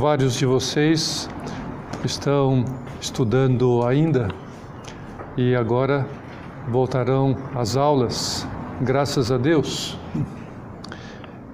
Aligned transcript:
vários 0.00 0.32
de 0.32 0.46
vocês 0.46 1.28
estão 2.02 2.64
estudando 3.02 3.82
ainda 3.86 4.28
e 5.36 5.54
agora 5.54 6.06
voltarão 6.70 7.36
às 7.54 7.76
aulas, 7.76 8.48
graças 8.80 9.30
a 9.30 9.36
Deus. 9.36 9.98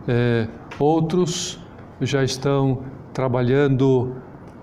É, 0.06 0.46
outros 0.78 1.60
já 2.00 2.22
estão 2.22 2.84
trabalhando 3.12 4.14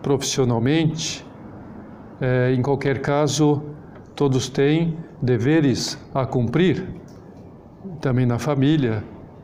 profissionalmente. 0.01 1.25
É, 2.21 2.53
em 2.53 2.61
qualquer 2.61 3.01
caso, 3.01 3.61
todos 4.15 4.47
têm 4.47 4.97
deveres 5.21 5.99
a 6.13 6.25
cumprir, 6.25 6.87
também 7.99 8.25
na 8.25 8.39
família, 8.39 9.03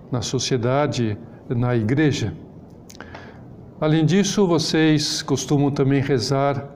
na 0.10 0.22
sociedade, 0.22 1.18
na 1.50 1.76
igreja. 1.76 2.34
Além 3.82 4.06
disso, 4.06 4.46
vocês 4.46 5.22
costumam 5.22 5.72
também 5.72 6.02
rezar 6.02 6.68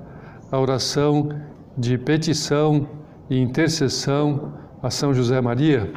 a 0.49 0.57
oração 0.57 1.37
de 1.77 1.97
petição 1.97 2.87
e 3.29 3.37
intercessão 3.37 4.53
a 4.81 4.89
São 4.89 5.13
José 5.13 5.41
Maria, 5.41 5.91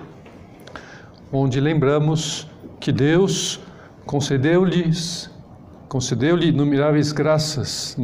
onde 1.33 1.61
lembramos 1.61 2.51
que 2.81 2.91
Deus 2.91 3.61
concedeu-lhes 4.05 5.31
concedeu-lhe 5.89 6.49
inumeráveis 6.49 7.13
graças, 7.13 7.97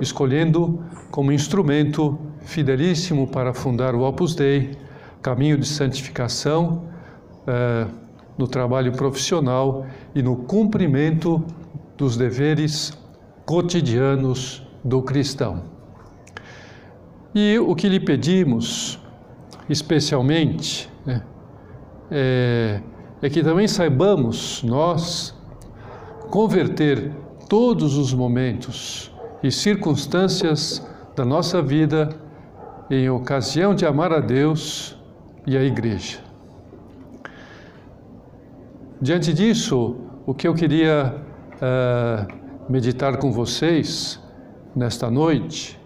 escolhendo 0.00 0.82
como 1.10 1.30
instrumento 1.30 2.18
fidelíssimo 2.40 3.28
para 3.28 3.52
fundar 3.52 3.94
o 3.94 4.00
Opus 4.00 4.34
Dei, 4.34 4.78
caminho 5.20 5.58
de 5.58 5.68
santificação 5.68 6.84
eh, 7.46 7.86
no 8.38 8.48
trabalho 8.48 8.92
profissional 8.92 9.86
e 10.14 10.22
no 10.22 10.36
cumprimento 10.36 11.44
dos 12.00 12.16
deveres 12.16 12.94
cotidianos 13.44 14.66
do 14.82 15.02
cristão. 15.02 15.64
E 17.34 17.58
o 17.58 17.74
que 17.74 17.90
lhe 17.90 18.00
pedimos, 18.00 18.98
especialmente, 19.68 20.90
né, 21.04 21.22
é, 22.10 22.80
é 23.20 23.28
que 23.28 23.42
também 23.42 23.68
saibamos 23.68 24.62
nós 24.62 25.38
converter 26.30 27.12
todos 27.50 27.98
os 27.98 28.14
momentos 28.14 29.12
e 29.42 29.52
circunstâncias 29.52 30.82
da 31.14 31.24
nossa 31.26 31.60
vida 31.60 32.16
em 32.88 33.10
ocasião 33.10 33.74
de 33.74 33.84
amar 33.84 34.10
a 34.10 34.20
Deus 34.20 34.96
e 35.46 35.54
a 35.54 35.62
Igreja. 35.62 36.20
Diante 39.02 39.34
disso, 39.34 39.96
o 40.24 40.32
que 40.32 40.48
eu 40.48 40.54
queria 40.54 41.28
uh, 41.60 42.26
meditar 42.68 43.16
com 43.18 43.30
vocês 43.30 44.20
nesta 44.74 45.10
noite 45.10 45.78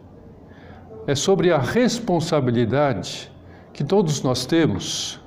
é 1.06 1.14
sobre 1.14 1.53
a 1.53 1.58
responsabilidade 1.58 3.31
que 3.72 3.84
todos 3.84 4.22
nós 4.22 4.47
temos 4.47 5.21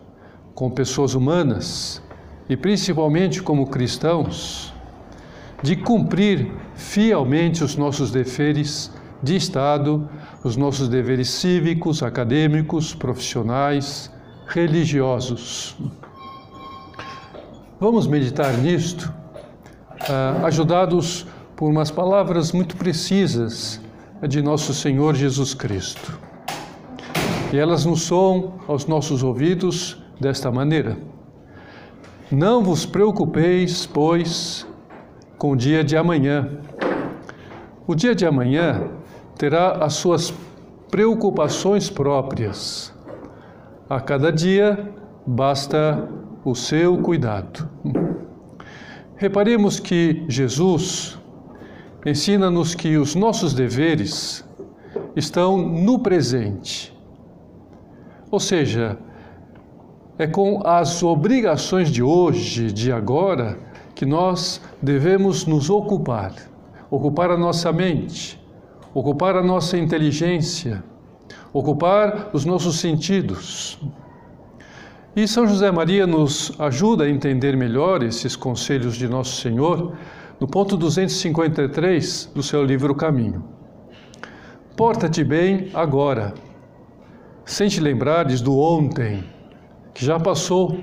com 0.55 0.69
pessoas 0.72 1.13
humanas 1.13 2.01
e 2.49 2.55
principalmente 2.55 3.44
como 3.44 3.67
cristãos 3.67 4.73
de 5.61 5.75
cumprir 5.75 6.51
fielmente 6.75 7.63
os 7.63 7.75
nossos 7.75 8.11
deveres 8.11 8.91
de 9.22 9.35
Estado, 9.35 10.07
os 10.43 10.55
nossos 10.55 10.88
deveres 10.88 11.29
cívicos, 11.29 12.03
acadêmicos, 12.03 12.93
profissionais, 12.93 14.11
religiosos. 14.47 15.75
Vamos 17.79 18.07
meditar 18.07 18.55
nisto, 18.57 19.11
ajudados 20.44 21.28
por 21.56 21.69
umas 21.69 21.90
palavras 21.90 22.52
muito 22.52 22.78
precisas 22.78 23.81
de 24.28 24.41
nosso 24.41 24.74
Senhor 24.74 25.16
Jesus 25.16 25.53
Cristo. 25.53 26.19
E 27.52 27.58
elas 27.58 27.85
nos 27.85 28.03
soam 28.03 28.53
aos 28.68 28.85
nossos 28.85 29.24
ouvidos 29.24 30.02
desta 30.19 30.52
maneira: 30.52 30.97
Não 32.31 32.63
vos 32.63 32.85
preocupeis, 32.85 33.85
pois, 33.85 34.68
com 35.38 35.52
o 35.52 35.56
dia 35.56 35.84
de 35.84 35.96
amanhã. 35.96 36.50
O 37.88 37.96
dia 37.96 38.14
de 38.14 38.25
amanhã 38.25 38.90
terá 39.38 39.84
as 39.84 39.94
suas 39.94 40.34
preocupações 40.91 41.90
próprias. 41.90 42.94
A 43.90 44.02
cada 44.02 44.31
dia 44.31 44.91
basta 45.25 46.08
o 46.44 46.53
seu 46.53 46.97
cuidado. 46.97 47.69
Reparemos 49.17 49.79
que 49.79 50.23
Jesus 50.28 51.17
ensina-nos 52.05 52.75
que 52.75 52.97
os 52.97 53.16
nossos 53.16 53.51
deveres 53.51 54.47
estão 55.16 55.57
no 55.57 55.97
presente. 55.97 56.95
Ou 58.29 58.39
seja, 58.39 58.95
é 60.19 60.28
com 60.28 60.61
as 60.63 61.01
obrigações 61.01 61.89
de 61.89 62.03
hoje, 62.03 62.72
de 62.72 62.91
agora, 62.91 63.57
que 63.95 64.05
nós 64.05 64.61
devemos 64.79 65.47
nos 65.47 65.67
ocupar, 65.67 66.34
ocupar 66.91 67.31
a 67.31 67.38
nossa 67.38 67.73
mente, 67.73 68.39
ocupar 68.94 69.35
a 69.35 69.41
nossa 69.41 69.79
inteligência, 69.79 70.84
ocupar 71.51 72.29
os 72.34 72.45
nossos 72.45 72.79
sentidos. 72.79 73.79
E 75.17 75.28
São 75.28 75.47
José 75.47 75.72
Maria 75.72 76.05
nos 76.05 76.51
ajuda 76.59 77.05
a 77.05 77.09
entender 77.09 77.57
melhor 77.57 78.03
esses 78.03 78.35
conselhos 78.35 78.95
de 78.95 79.07
Nosso 79.07 79.41
Senhor 79.41 79.97
no 80.39 80.47
ponto 80.47 80.78
253 80.78 82.33
do 82.35 82.44
seu 82.44 82.63
livro 82.63 82.94
Caminho. 82.94 83.44
Porta-te 84.75 85.23
bem 85.23 85.72
agora, 85.73 86.35
sem 87.44 87.67
te 87.67 87.79
lembrares 87.81 88.41
do 88.41 88.59
ontem, 88.59 89.23
que 89.91 90.05
já 90.05 90.19
passou, 90.19 90.78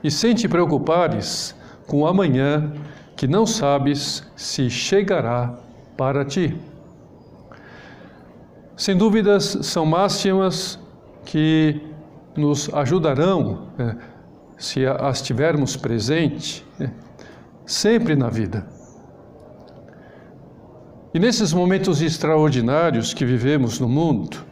e 0.00 0.12
sem 0.12 0.32
te 0.32 0.46
preocupares 0.46 1.52
com 1.88 2.02
o 2.02 2.06
amanhã 2.06 2.72
que 3.16 3.26
não 3.26 3.44
sabes 3.44 4.24
se 4.36 4.70
chegará 4.70 5.58
para 5.96 6.24
ti. 6.24 6.56
Sem 8.76 8.96
dúvidas, 8.96 9.58
são 9.62 9.84
máximas 9.84 10.78
que 11.24 11.95
nos 12.36 12.72
ajudarão, 12.72 13.68
né, 13.78 13.96
se 14.56 14.86
as 14.86 15.20
tivermos 15.22 15.76
presente, 15.76 16.66
né, 16.78 16.92
sempre 17.64 18.14
na 18.16 18.28
vida. 18.28 18.66
E 21.12 21.18
nesses 21.18 21.52
momentos 21.52 22.02
extraordinários 22.02 23.14
que 23.14 23.24
vivemos 23.24 23.80
no 23.80 23.88
mundo, 23.88 24.44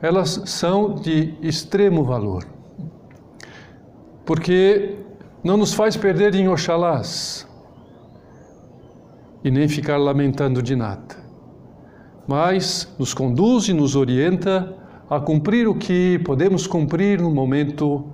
elas 0.00 0.42
são 0.46 0.94
de 0.94 1.34
extremo 1.42 2.04
valor. 2.04 2.44
Porque 4.24 4.96
não 5.42 5.56
nos 5.56 5.72
faz 5.72 5.96
perder 5.96 6.34
em 6.34 6.48
Oxalás 6.48 7.46
e 9.44 9.50
nem 9.50 9.68
ficar 9.68 9.96
lamentando 9.96 10.62
de 10.62 10.74
nada, 10.74 11.16
mas 12.26 12.92
nos 12.98 13.14
conduz 13.14 13.68
e 13.68 13.72
nos 13.72 13.94
orienta 13.94 14.75
a 15.08 15.20
cumprir 15.20 15.68
o 15.68 15.74
que 15.74 16.18
podemos 16.20 16.66
cumprir 16.66 17.20
no 17.20 17.30
momento 17.30 18.04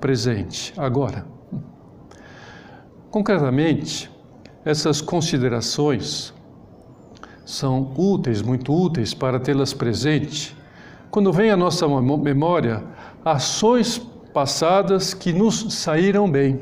presente, 0.00 0.72
agora. 0.76 1.24
Concretamente, 3.10 4.10
essas 4.64 5.00
considerações 5.00 6.34
são 7.44 7.92
úteis, 7.96 8.42
muito 8.42 8.72
úteis 8.72 9.12
para 9.14 9.38
tê-las 9.38 9.72
presente 9.72 10.56
quando 11.10 11.32
vem 11.32 11.50
à 11.50 11.56
nossa 11.56 11.86
memória 11.86 12.82
ações 13.24 13.98
passadas 14.32 15.12
que 15.12 15.32
nos 15.32 15.74
saíram 15.74 16.30
bem. 16.30 16.60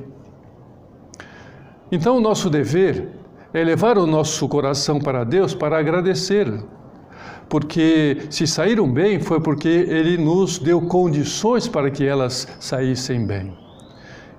Então, 1.93 2.17
o 2.17 2.21
nosso 2.21 2.51
dever 2.51 3.09
é 3.55 3.63
levar 3.63 3.97
o 3.97 4.07
nosso 4.07 4.49
coração 4.49 4.99
para 4.99 5.25
Deus 5.25 5.55
para 5.55 5.79
agradecer, 5.79 6.63
porque 7.49 8.27
se 8.31 8.47
saíram 8.47 8.91
bem 8.91 9.19
foi 9.19 9.41
porque 9.41 9.69
Ele 9.69 10.17
nos 10.17 10.59
deu 10.59 10.81
condições 10.81 11.67
para 11.67 11.91
que 11.91 12.05
elas 12.05 12.47
saíssem 12.61 13.27
bem. 13.27 13.59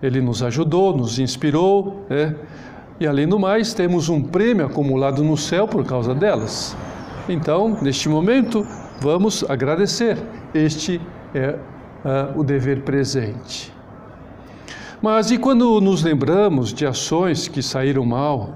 Ele 0.01 0.21
nos 0.21 0.41
ajudou, 0.41 0.95
nos 0.95 1.19
inspirou, 1.19 2.05
né? 2.09 2.35
e 2.99 3.05
além 3.05 3.27
do 3.27 3.37
mais, 3.37 3.73
temos 3.73 4.09
um 4.09 4.21
prêmio 4.21 4.65
acumulado 4.65 5.23
no 5.23 5.35
céu 5.37 5.67
por 5.67 5.85
causa 5.85 6.15
delas. 6.15 6.75
Então, 7.27 7.77
neste 7.81 8.09
momento, 8.09 8.65
vamos 8.99 9.43
agradecer. 9.49 10.17
Este 10.53 11.01
é 11.35 11.55
uh, 12.05 12.39
o 12.39 12.43
dever 12.43 12.81
presente. 12.81 13.71
Mas 15.01 15.31
e 15.31 15.37
quando 15.37 15.81
nos 15.81 16.03
lembramos 16.03 16.73
de 16.73 16.85
ações 16.85 17.47
que 17.47 17.61
saíram 17.61 18.05
mal, 18.05 18.53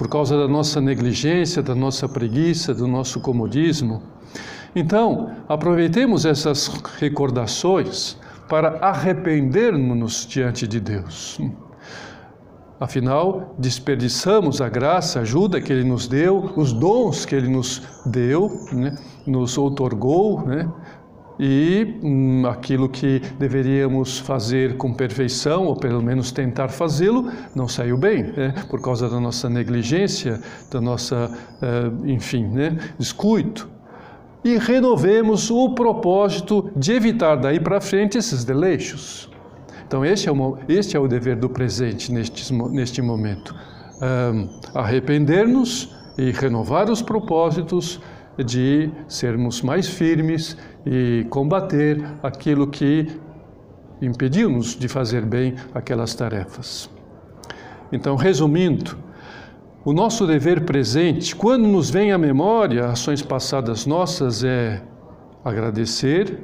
por 0.00 0.08
causa 0.08 0.34
da 0.34 0.48
nossa 0.48 0.80
negligência, 0.80 1.62
da 1.62 1.74
nossa 1.74 2.08
preguiça, 2.08 2.72
do 2.72 2.88
nosso 2.88 3.20
comodismo? 3.20 4.02
Então, 4.74 5.30
aproveitemos 5.46 6.24
essas 6.24 6.68
recordações 6.98 8.16
para 8.48 8.78
arrependermos-nos 8.78 10.26
diante 10.26 10.66
de 10.66 10.80
Deus. 10.80 11.38
Afinal, 12.80 13.54
desperdiçamos 13.58 14.62
a 14.62 14.70
graça, 14.70 15.18
a 15.18 15.22
ajuda 15.22 15.60
que 15.60 15.70
Ele 15.70 15.84
nos 15.84 16.08
deu, 16.08 16.50
os 16.56 16.72
dons 16.72 17.26
que 17.26 17.34
Ele 17.34 17.48
nos 17.48 17.82
deu, 18.06 18.50
né? 18.72 18.96
nos 19.26 19.58
outorgou, 19.58 20.46
né? 20.46 20.66
E 21.42 21.98
hum, 22.02 22.46
aquilo 22.46 22.86
que 22.86 23.22
deveríamos 23.38 24.18
fazer 24.18 24.76
com 24.76 24.92
perfeição, 24.92 25.64
ou 25.64 25.74
pelo 25.74 26.02
menos 26.02 26.30
tentar 26.30 26.68
fazê-lo, 26.68 27.32
não 27.54 27.66
saiu 27.66 27.96
bem, 27.96 28.24
né? 28.24 28.54
por 28.68 28.82
causa 28.82 29.08
da 29.08 29.18
nossa 29.18 29.48
negligência, 29.48 30.38
da 30.70 30.82
nossa, 30.82 31.30
uh, 31.62 32.06
enfim, 32.06 32.46
né? 32.46 32.76
descuido. 32.98 33.66
E 34.44 34.58
renovemos 34.58 35.50
o 35.50 35.70
propósito 35.70 36.70
de 36.76 36.92
evitar 36.92 37.36
daí 37.36 37.58
para 37.58 37.80
frente 37.80 38.18
esses 38.18 38.44
deleixos. 38.44 39.30
Então, 39.86 40.04
este 40.04 40.28
é 40.28 40.32
o, 40.32 40.58
este 40.68 40.94
é 40.94 41.00
o 41.00 41.08
dever 41.08 41.36
do 41.36 41.48
presente 41.48 42.12
neste, 42.12 42.52
neste 42.52 43.00
momento. 43.00 43.54
Um, 44.02 44.48
Arrepender-nos 44.74 45.94
e 46.18 46.30
renovar 46.32 46.90
os 46.90 47.00
propósitos 47.00 47.98
de 48.44 48.90
sermos 49.08 49.62
mais 49.62 49.88
firmes 49.88 50.56
e 50.86 51.26
combater 51.30 52.02
aquilo 52.22 52.66
que 52.66 53.06
impediu-nos 54.00 54.76
de 54.76 54.88
fazer 54.88 55.24
bem 55.24 55.54
aquelas 55.74 56.14
tarefas. 56.14 56.90
Então, 57.92 58.16
resumindo, 58.16 58.96
o 59.84 59.92
nosso 59.92 60.26
dever 60.26 60.64
presente, 60.64 61.34
quando 61.34 61.66
nos 61.66 61.90
vem 61.90 62.12
à 62.12 62.18
memória 62.18 62.86
ações 62.86 63.22
passadas 63.22 63.86
nossas, 63.86 64.44
é 64.44 64.82
agradecer 65.44 66.38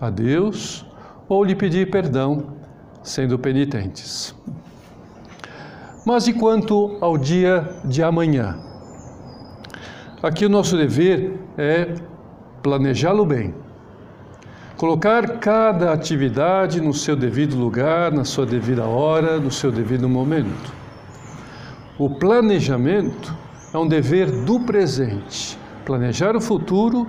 a 0.00 0.10
Deus 0.10 0.86
ou 1.28 1.44
lhe 1.44 1.54
pedir 1.54 1.90
perdão, 1.90 2.56
sendo 3.02 3.38
penitentes. 3.38 4.34
Mas 6.04 6.26
e 6.26 6.32
quanto 6.32 6.96
ao 7.00 7.18
dia 7.18 7.68
de 7.84 8.02
amanhã? 8.02 8.58
Aqui 10.22 10.46
o 10.46 10.48
nosso 10.48 10.76
dever 10.76 11.38
é 11.56 11.94
planejá-lo 12.62 13.26
bem. 13.26 13.54
Colocar 14.78 15.40
cada 15.40 15.92
atividade 15.92 16.80
no 16.80 16.94
seu 16.94 17.16
devido 17.16 17.56
lugar, 17.56 18.12
na 18.12 18.24
sua 18.24 18.46
devida 18.46 18.84
hora, 18.84 19.40
no 19.40 19.50
seu 19.50 19.72
devido 19.72 20.08
momento. 20.08 20.72
O 21.98 22.08
planejamento 22.08 23.36
é 23.74 23.76
um 23.76 23.88
dever 23.88 24.30
do 24.44 24.60
presente. 24.60 25.58
Planejar 25.84 26.36
o 26.36 26.40
futuro, 26.40 27.08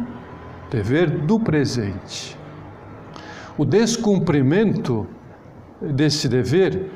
dever 0.71 1.12
do 1.12 1.39
presente. 1.39 2.36
O 3.56 3.63
descumprimento 3.63 5.06
desse 5.80 6.27
dever 6.27 6.89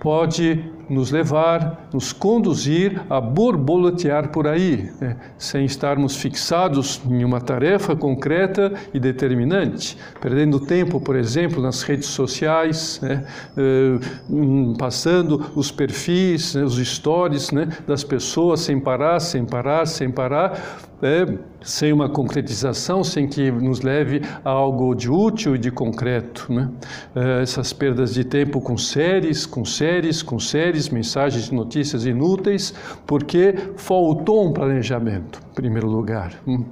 pode 0.00 0.64
nos 0.90 1.12
levar, 1.12 1.88
nos 1.92 2.12
conduzir 2.12 3.00
a 3.08 3.20
borboletear 3.20 4.30
por 4.30 4.48
aí, 4.48 4.90
né? 5.00 5.16
sem 5.38 5.64
estarmos 5.64 6.16
fixados 6.16 7.00
em 7.08 7.24
uma 7.24 7.40
tarefa 7.40 7.94
concreta 7.94 8.72
e 8.92 8.98
determinante, 8.98 9.96
perdendo 10.20 10.58
tempo, 10.58 11.00
por 11.00 11.14
exemplo, 11.14 11.62
nas 11.62 11.82
redes 11.82 12.08
sociais, 12.08 13.00
né? 13.00 13.24
uh, 13.56 14.76
passando 14.76 15.52
os 15.54 15.70
perfis, 15.70 16.56
né? 16.56 16.64
os 16.64 16.76
stories 16.76 17.52
né? 17.52 17.68
das 17.86 18.02
pessoas 18.02 18.60
sem 18.60 18.80
parar, 18.80 19.20
sem 19.20 19.44
parar, 19.44 19.86
sem 19.86 20.10
parar, 20.10 20.89
é, 21.02 21.38
sem 21.62 21.92
uma 21.92 22.08
concretização, 22.08 23.02
sem 23.02 23.28
que 23.28 23.50
nos 23.50 23.80
leve 23.80 24.22
a 24.44 24.50
algo 24.50 24.94
de 24.94 25.10
útil 25.10 25.54
e 25.56 25.58
de 25.58 25.70
concreto. 25.70 26.52
Né? 26.52 26.68
É, 27.14 27.42
essas 27.42 27.72
perdas 27.72 28.14
de 28.14 28.24
tempo 28.24 28.60
com 28.60 28.76
séries, 28.76 29.46
com 29.46 29.64
séries, 29.64 30.22
com 30.22 30.38
séries, 30.38 30.88
mensagens 30.88 31.50
notícias 31.50 32.04
inúteis, 32.06 32.74
porque 33.06 33.54
faltou 33.76 34.46
um 34.46 34.52
planejamento, 34.52 35.40
em 35.50 35.54
primeiro 35.54 35.88
lugar. 35.88 36.34
Hum. 36.46 36.64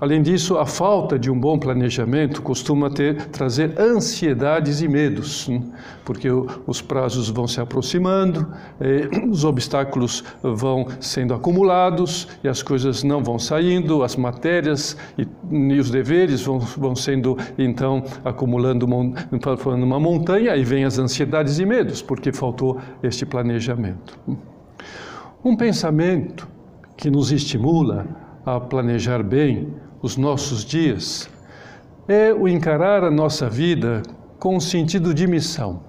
Além 0.00 0.22
disso, 0.22 0.56
a 0.56 0.66
falta 0.66 1.18
de 1.18 1.30
um 1.30 1.38
bom 1.38 1.58
planejamento 1.58 2.42
costuma 2.42 2.90
ter, 2.90 3.26
trazer 3.26 3.78
ansiedades 3.78 4.80
e 4.80 4.88
medos, 4.88 5.48
hum, 5.48 5.62
porque 6.04 6.28
os 6.66 6.82
prazos 6.82 7.28
vão 7.28 7.46
se 7.46 7.60
aproximando, 7.60 8.46
eh, 8.80 9.08
os 9.30 9.44
obstáculos 9.44 10.24
vão 10.42 10.86
sendo 11.00 11.32
acumulados 11.32 12.28
e 12.42 12.48
as 12.48 12.62
coisas 12.62 13.02
não 13.04 13.22
vão 13.22 13.38
saindo, 13.38 14.02
as 14.02 14.16
matérias 14.16 14.96
e, 15.16 15.26
e 15.50 15.78
os 15.78 15.90
deveres 15.90 16.42
vão, 16.42 16.58
vão 16.58 16.96
sendo 16.96 17.36
então 17.56 18.02
acumulando, 18.24 18.86
formando 19.58 19.84
uma 19.84 20.00
montanha, 20.00 20.56
e 20.56 20.64
vem 20.64 20.84
as 20.84 20.98
ansiedades 20.98 21.58
e 21.58 21.66
medos, 21.66 22.02
porque 22.02 22.32
faltou 22.32 22.78
este 23.02 23.24
planejamento. 23.24 24.18
Um 25.44 25.56
pensamento 25.56 26.48
que 26.96 27.10
nos 27.10 27.30
estimula 27.30 28.06
a 28.44 28.60
planejar 28.60 29.22
bem 29.22 29.68
os 30.04 30.18
nossos 30.18 30.66
dias 30.66 31.30
é 32.06 32.30
o 32.30 32.46
encarar 32.46 33.02
a 33.02 33.10
nossa 33.10 33.48
vida 33.48 34.02
com 34.38 34.54
um 34.54 34.60
sentido 34.60 35.14
de 35.14 35.26
missão. 35.26 35.80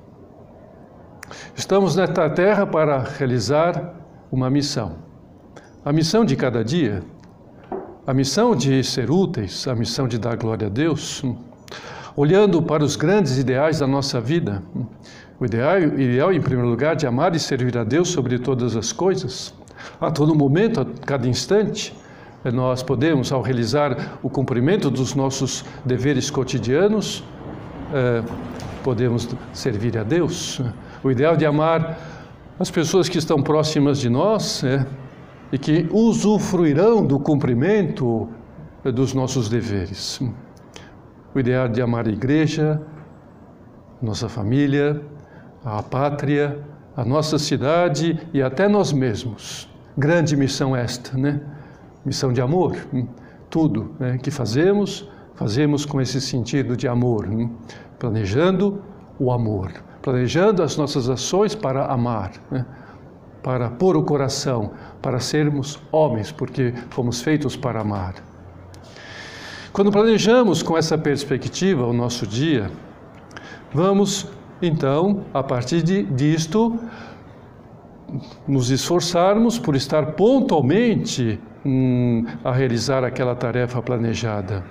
Estamos 1.54 1.98
nesta 1.98 2.30
terra 2.30 2.66
para 2.66 2.98
realizar 3.04 3.94
uma 4.32 4.50
missão. 4.50 5.00
A 5.84 5.92
missão 5.92 6.24
de 6.24 6.38
cada 6.38 6.64
dia, 6.64 7.04
a 8.08 8.14
missão 8.14 8.56
de 8.56 8.82
ser 8.86 9.12
úteis, 9.12 9.68
a 9.68 9.76
missão 9.76 10.08
de 10.08 10.18
dar 10.18 10.38
glória 10.38 10.68
a 10.68 10.70
Deus, 10.70 11.22
olhando 12.16 12.62
para 12.62 12.86
os 12.86 12.96
grandes 12.96 13.38
ideais 13.38 13.80
da 13.80 13.88
nossa 13.88 14.22
vida. 14.22 14.64
O 15.38 15.44
ideal, 15.46 15.78
ideal, 15.78 16.32
em 16.32 16.40
primeiro 16.40 16.70
lugar, 16.70 16.96
de 16.96 17.06
amar 17.06 17.36
e 17.36 17.40
servir 17.40 17.78
a 17.78 17.84
Deus 17.84 18.08
sobre 18.08 18.40
todas 18.40 18.78
as 18.78 18.94
coisas, 18.94 19.54
a 20.00 20.10
todo 20.10 20.34
momento, 20.34 20.80
a 20.80 20.86
cada 21.06 21.28
instante 21.28 21.94
nós 22.52 22.84
podemos, 22.84 23.32
ao 23.32 23.42
realizar 23.42 24.20
o 24.22 24.30
cumprimento 24.30 24.90
dos 24.90 25.16
nossos 25.16 25.66
deveres 25.84 26.30
cotidianos, 26.30 27.24
eh, 27.94 28.24
podemos 28.84 29.28
servir 29.52 29.98
a 29.98 30.04
Deus. 30.04 30.62
O 31.04 31.10
ideal 31.10 31.36
de 31.36 31.46
amar 31.46 31.98
as 32.60 32.70
pessoas 32.70 33.10
que 33.10 33.18
estão 33.18 33.42
próximas 33.42 34.00
de 34.00 34.10
nós 34.10 34.64
é, 34.64 34.86
e 35.52 35.58
que 35.58 35.88
usufruirão 35.92 37.06
do 37.06 37.20
cumprimento 37.20 38.30
dos 38.84 39.14
nossos 39.14 39.50
deveres. 39.50 40.22
O 41.34 41.40
ideal 41.40 41.68
de 41.68 41.82
amar 41.82 42.08
a 42.08 42.12
igreja, 42.12 42.82
nossa 44.02 44.30
família, 44.30 45.02
a 45.64 45.82
pátria, 45.82 46.60
a 46.96 47.04
nossa 47.04 47.38
cidade 47.40 48.20
e 48.32 48.42
até 48.42 48.68
nós 48.68 48.94
mesmos. 48.94 49.68
Grande 49.98 50.38
missão 50.38 50.76
esta, 50.76 51.18
né? 51.18 51.42
Missão 52.06 52.32
de 52.32 52.40
amor. 52.40 52.78
Hum, 52.94 53.08
tudo 53.50 53.96
né, 54.00 54.18
que 54.18 54.32
fazemos, 54.32 55.10
fazemos 55.34 55.86
com 55.86 56.02
esse 56.02 56.20
sentido 56.22 56.76
de 56.76 56.88
amor, 56.88 57.28
hum, 57.28 57.50
planejando 57.98 58.82
o 59.20 59.32
amor, 59.32 59.72
planejando 60.02 60.62
as 60.62 60.78
nossas 60.78 61.10
ações 61.10 61.56
para 61.56 61.86
amar, 61.86 62.32
né, 62.52 62.66
para 63.42 63.70
pôr 63.70 63.96
o 63.96 64.04
coração, 64.04 64.72
para 65.02 65.20
sermos 65.20 65.80
homens, 65.92 66.32
porque 66.32 66.74
fomos 66.90 67.22
feitos 67.22 67.56
para 67.56 67.82
amar. 67.82 68.16
Quando 69.72 69.92
planejamos 69.92 70.64
com 70.64 70.78
essa 70.78 70.98
perspectiva 70.98 71.86
o 71.86 71.94
nosso 71.94 72.26
dia, 72.26 72.72
vamos 73.74 74.28
então, 74.62 75.26
a 75.34 75.44
partir 75.44 75.84
de, 75.84 76.04
disto, 76.04 76.80
nos 78.48 78.70
esforçarmos 78.70 79.60
por 79.60 79.76
estar 79.76 80.14
pontualmente 80.14 81.40
hum, 81.66 82.26
a 82.44 82.52
realizar 82.52 83.04
aquela 83.04 83.36
tarefa 83.36 83.82
planejada. 83.82 84.64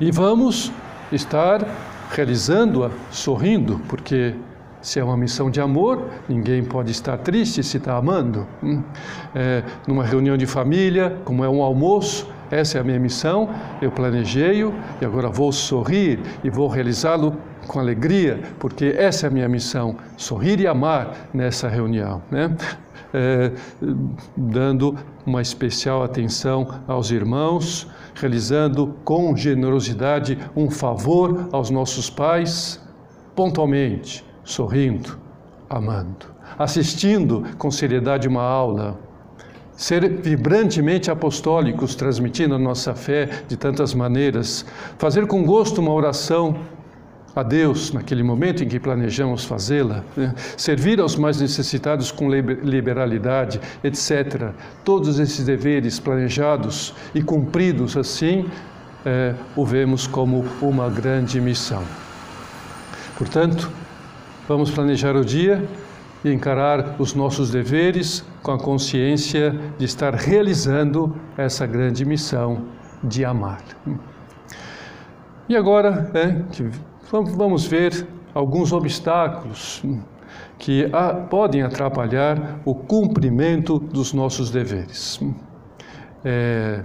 E 0.00 0.10
vamos 0.10 0.72
estar 1.12 1.64
realizando-a 2.10 2.90
sorrindo, 3.10 3.80
porque 3.88 4.34
se 4.82 5.00
é 5.00 5.04
uma 5.04 5.16
missão 5.16 5.50
de 5.50 5.60
amor, 5.60 6.10
ninguém 6.28 6.62
pode 6.62 6.90
estar 6.90 7.16
triste 7.16 7.62
se 7.62 7.78
está 7.78 7.96
amando. 7.96 8.46
Hum. 8.62 8.82
É, 9.34 9.62
numa 9.86 10.04
reunião 10.04 10.36
de 10.36 10.46
família, 10.46 11.16
como 11.24 11.42
é 11.42 11.48
um 11.48 11.62
almoço, 11.62 12.28
essa 12.50 12.76
é 12.76 12.80
a 12.80 12.84
minha 12.84 13.00
missão, 13.00 13.48
eu 13.80 13.90
planejei-o 13.90 14.74
e 15.00 15.04
agora 15.04 15.28
vou 15.30 15.50
sorrir 15.50 16.20
e 16.44 16.50
vou 16.50 16.68
realizá-lo 16.68 17.34
com 17.64 17.78
alegria, 17.78 18.40
porque 18.58 18.94
essa 18.96 19.26
é 19.26 19.28
a 19.28 19.32
minha 19.32 19.48
missão, 19.48 19.96
sorrir 20.16 20.60
e 20.60 20.66
amar 20.66 21.28
nessa 21.32 21.68
reunião. 21.68 22.22
Né? 22.30 22.56
É, 23.12 23.52
dando 24.36 24.96
uma 25.24 25.40
especial 25.40 26.02
atenção 26.02 26.66
aos 26.86 27.10
irmãos, 27.10 27.88
realizando 28.14 28.96
com 29.04 29.36
generosidade 29.36 30.38
um 30.56 30.68
favor 30.68 31.48
aos 31.52 31.70
nossos 31.70 32.10
pais, 32.10 32.80
pontualmente, 33.34 34.24
sorrindo, 34.42 35.18
amando, 35.70 36.26
assistindo 36.58 37.44
com 37.56 37.70
seriedade 37.70 38.28
uma 38.28 38.42
aula, 38.42 38.98
ser 39.76 40.08
vibrantemente 40.20 41.10
apostólicos, 41.10 41.94
transmitindo 41.94 42.54
a 42.54 42.58
nossa 42.58 42.94
fé 42.94 43.28
de 43.48 43.56
tantas 43.56 43.92
maneiras, 43.94 44.64
fazer 44.98 45.26
com 45.26 45.44
gosto 45.44 45.80
uma 45.80 45.92
oração 45.92 46.56
a 47.34 47.42
Deus 47.42 47.92
naquele 47.92 48.22
momento 48.22 48.62
em 48.62 48.68
que 48.68 48.78
planejamos 48.78 49.44
fazê-la, 49.44 50.04
né? 50.16 50.34
servir 50.56 51.00
aos 51.00 51.16
mais 51.16 51.40
necessitados 51.40 52.12
com 52.12 52.28
liberalidade, 52.30 53.60
etc. 53.82 54.52
Todos 54.84 55.18
esses 55.18 55.44
deveres 55.44 55.98
planejados 55.98 56.94
e 57.14 57.22
cumpridos 57.22 57.96
assim, 57.96 58.48
é, 59.04 59.34
o 59.56 59.64
vemos 59.64 60.06
como 60.06 60.44
uma 60.62 60.88
grande 60.88 61.40
missão. 61.40 61.82
Portanto, 63.18 63.70
vamos 64.48 64.70
planejar 64.70 65.16
o 65.16 65.24
dia 65.24 65.66
e 66.24 66.32
encarar 66.32 66.96
os 66.98 67.14
nossos 67.14 67.50
deveres 67.50 68.24
com 68.42 68.52
a 68.52 68.58
consciência 68.58 69.54
de 69.78 69.84
estar 69.84 70.14
realizando 70.14 71.14
essa 71.36 71.66
grande 71.66 72.04
missão 72.04 72.64
de 73.02 73.24
amar. 73.24 73.62
E 75.48 75.54
agora, 75.54 76.10
é, 76.14 76.42
vamos 77.10 77.66
ver 77.66 78.06
alguns 78.34 78.72
obstáculos 78.72 79.82
que 80.58 80.90
podem 81.30 81.62
atrapalhar 81.62 82.60
o 82.64 82.74
cumprimento 82.74 83.78
dos 83.78 84.12
nossos 84.12 84.50
deveres. 84.50 85.20
É, 86.24 86.82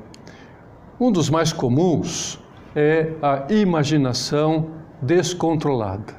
um 1.00 1.12
dos 1.12 1.30
mais 1.30 1.54
comuns 1.54 2.40
é 2.76 3.14
a 3.22 3.52
imaginação 3.54 4.68
descontrolada. 5.02 6.14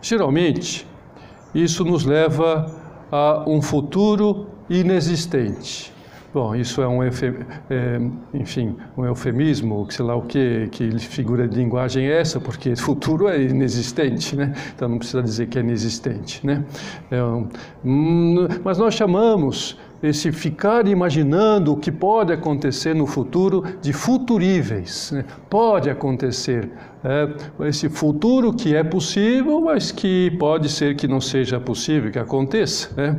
Geralmente, 0.00 0.86
isso 1.54 1.84
nos 1.84 2.04
leva 2.04 2.66
a 3.10 3.44
um 3.46 3.60
futuro 3.60 4.46
inexistente. 4.70 5.91
Bom, 6.32 6.54
isso 6.54 6.80
é 6.80 6.88
um, 6.88 7.04
efe, 7.04 7.26
é, 7.68 8.00
enfim, 8.32 8.74
um 8.96 9.04
eufemismo, 9.04 9.86
sei 9.90 10.02
lá 10.02 10.16
o 10.16 10.22
que, 10.22 10.66
que 10.72 10.98
figura 10.98 11.46
de 11.46 11.56
linguagem 11.56 12.06
é 12.06 12.20
essa, 12.20 12.40
porque 12.40 12.74
futuro 12.76 13.28
é 13.28 13.42
inexistente, 13.42 14.34
né? 14.34 14.54
Então 14.74 14.88
não 14.88 14.96
precisa 14.98 15.22
dizer 15.22 15.48
que 15.48 15.58
é 15.58 15.60
inexistente, 15.60 16.46
né? 16.46 16.64
É 17.10 17.22
um, 17.22 17.48
mas 18.64 18.78
nós 18.78 18.94
chamamos 18.94 19.78
esse 20.02 20.32
ficar 20.32 20.88
imaginando 20.88 21.72
o 21.72 21.76
que 21.76 21.92
pode 21.92 22.32
acontecer 22.32 22.94
no 22.94 23.06
futuro 23.06 23.64
de 23.80 23.92
futuríveis. 23.92 25.12
Né? 25.12 25.24
Pode 25.48 25.88
acontecer. 25.88 26.68
É, 27.04 27.28
esse 27.66 27.88
futuro 27.88 28.52
que 28.52 28.76
é 28.76 28.84
possível, 28.84 29.60
mas 29.60 29.90
que 29.90 30.30
pode 30.38 30.68
ser 30.68 30.94
que 30.94 31.08
não 31.08 31.20
seja 31.20 31.58
possível 31.58 32.10
que 32.10 32.18
aconteça. 32.18 32.90
Né? 32.96 33.18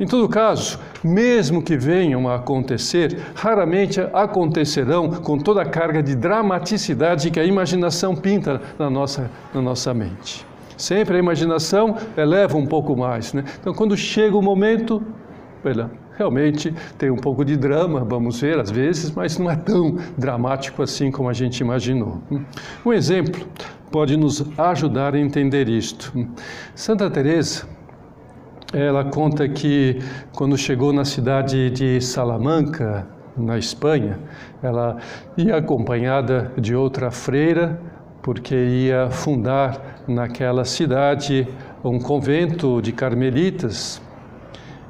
Em 0.00 0.06
todo 0.06 0.28
caso, 0.28 0.78
mesmo 1.02 1.62
que 1.62 1.76
venham 1.76 2.28
a 2.28 2.36
acontecer, 2.36 3.18
raramente 3.34 4.00
acontecerão 4.12 5.10
com 5.10 5.38
toda 5.38 5.62
a 5.62 5.66
carga 5.66 6.02
de 6.02 6.14
dramaticidade 6.14 7.30
que 7.30 7.40
a 7.40 7.44
imaginação 7.44 8.14
pinta 8.14 8.62
na 8.78 8.88
nossa, 8.88 9.30
na 9.52 9.60
nossa 9.60 9.92
mente. 9.92 10.46
Sempre 10.76 11.16
a 11.16 11.18
imaginação 11.18 11.96
eleva 12.16 12.56
um 12.56 12.64
pouco 12.64 12.96
mais. 12.96 13.32
Né? 13.32 13.44
Então, 13.60 13.74
quando 13.74 13.96
chega 13.96 14.36
o 14.36 14.42
momento, 14.42 15.02
realmente 16.16 16.74
tem 16.98 17.10
um 17.10 17.16
pouco 17.16 17.44
de 17.44 17.56
drama, 17.56 18.04
vamos 18.04 18.40
ver 18.40 18.58
às 18.58 18.70
vezes, 18.70 19.10
mas 19.10 19.38
não 19.38 19.50
é 19.50 19.56
tão 19.56 19.96
dramático 20.16 20.82
assim 20.82 21.10
como 21.10 21.28
a 21.28 21.32
gente 21.32 21.60
imaginou. 21.60 22.20
Um 22.84 22.92
exemplo 22.92 23.46
pode 23.90 24.16
nos 24.16 24.44
ajudar 24.58 25.14
a 25.14 25.18
entender 25.18 25.68
isto. 25.68 26.12
Santa 26.74 27.08
Teresa, 27.08 27.66
ela 28.72 29.04
conta 29.04 29.48
que 29.48 30.00
quando 30.34 30.56
chegou 30.58 30.92
na 30.92 31.04
cidade 31.04 31.70
de 31.70 32.00
Salamanca, 32.00 33.06
na 33.36 33.56
Espanha, 33.56 34.18
ela 34.62 34.98
ia 35.36 35.56
acompanhada 35.56 36.52
de 36.58 36.74
outra 36.74 37.10
freira, 37.10 37.80
porque 38.20 38.54
ia 38.54 39.08
fundar 39.10 40.02
naquela 40.06 40.64
cidade 40.64 41.46
um 41.82 41.98
convento 41.98 42.82
de 42.82 42.92
carmelitas 42.92 44.02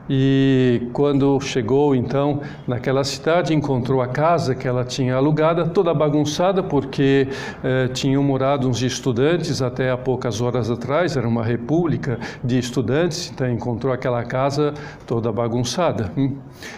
e 0.09 0.89
quando 0.93 1.39
chegou 1.41 1.95
então 1.95 2.41
naquela 2.67 3.05
cidade, 3.05 3.55
encontrou 3.55 4.01
a 4.01 4.09
casa 4.09 4.55
que 4.55 4.67
ela 4.67 4.85
tinha 4.85 5.15
alugada, 5.17 5.67
toda 5.67 5.93
bagunçada, 5.93 6.63
porque 6.63 7.29
eh, 7.63 7.89
tinham 7.89 8.23
morado 8.23 8.69
uns 8.69 8.81
estudantes 8.83 9.61
até 9.61 9.91
há 9.91 9.97
poucas 9.97 10.41
horas 10.41 10.71
atrás, 10.71 11.17
era 11.17 11.29
uma 11.29 11.45
república 11.45 12.19
de 12.43 12.59
estudantes, 12.59 13.31
então 13.31 13.51
encontrou 13.51 13.93
aquela 13.93 14.23
casa 14.25 14.73
toda 15.07 15.31
bagunçada. 15.31 16.11
Hum. 16.17 16.37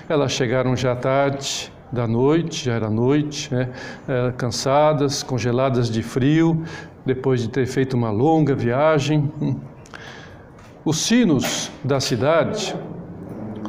Elas 0.08 0.32
chegaram 0.32 0.75
já 0.75 0.96
tarde, 0.96 1.72
da 1.92 2.06
noite, 2.06 2.64
já 2.64 2.75
era 2.75 2.88
noite, 2.88 3.52
né? 3.52 3.68
eh, 4.08 4.32
cansadas, 4.37 5.22
congeladas 5.22 5.90
de 5.90 6.02
frio, 6.02 6.62
depois 7.04 7.42
de 7.42 7.49
ter 7.49 7.66
feito 7.66 7.96
uma 7.96 8.10
longa 8.10 8.54
viagem. 8.54 9.30
Hum. 9.40 9.56
Os 10.84 10.99
sinos 10.99 11.70
da 11.84 12.00
cidade 12.00 12.75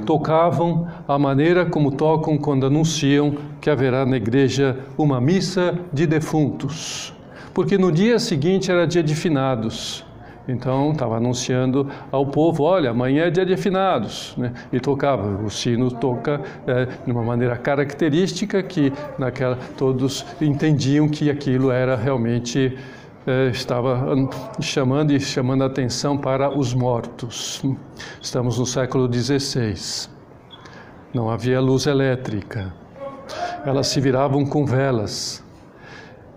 tocavam 0.05 0.87
a 1.07 1.17
maneira 1.17 1.65
como 1.65 1.91
tocam 1.91 2.37
quando 2.37 2.65
anunciam 2.65 3.35
que 3.59 3.69
haverá 3.69 4.05
na 4.05 4.17
igreja 4.17 4.77
uma 4.97 5.21
missa 5.21 5.77
de 5.93 6.05
defuntos. 6.05 7.13
Porque 7.53 7.77
no 7.77 7.91
dia 7.91 8.19
seguinte 8.19 8.71
era 8.71 8.87
dia 8.87 9.03
de 9.03 9.15
finados. 9.15 10.05
Então 10.47 10.91
estava 10.91 11.17
anunciando 11.17 11.87
ao 12.11 12.25
povo, 12.25 12.63
olha, 12.63 12.89
amanhã 12.89 13.25
é 13.25 13.29
dia 13.29 13.45
de 13.45 13.55
finados, 13.55 14.33
né? 14.37 14.51
E 14.73 14.79
tocava, 14.79 15.43
o 15.43 15.49
sino 15.49 15.91
toca 15.91 16.41
é, 16.65 16.87
de 17.05 17.11
uma 17.11 17.23
maneira 17.23 17.55
característica 17.55 18.61
que 18.63 18.91
naquela 19.19 19.57
todos 19.77 20.25
entendiam 20.41 21.07
que 21.07 21.29
aquilo 21.29 21.71
era 21.71 21.95
realmente 21.95 22.77
estava 23.51 24.15
chamando 24.59 25.11
e 25.11 25.19
chamando 25.19 25.63
a 25.63 25.67
atenção 25.67 26.17
para 26.17 26.49
os 26.49 26.73
mortos. 26.73 27.61
Estamos 28.21 28.57
no 28.57 28.65
século 28.65 29.11
XVI. 29.11 30.09
Não 31.13 31.29
havia 31.29 31.59
luz 31.59 31.85
elétrica. 31.85 32.73
Elas 33.65 33.87
se 33.87 33.99
viravam 33.99 34.45
com 34.45 34.65
velas. 34.65 35.43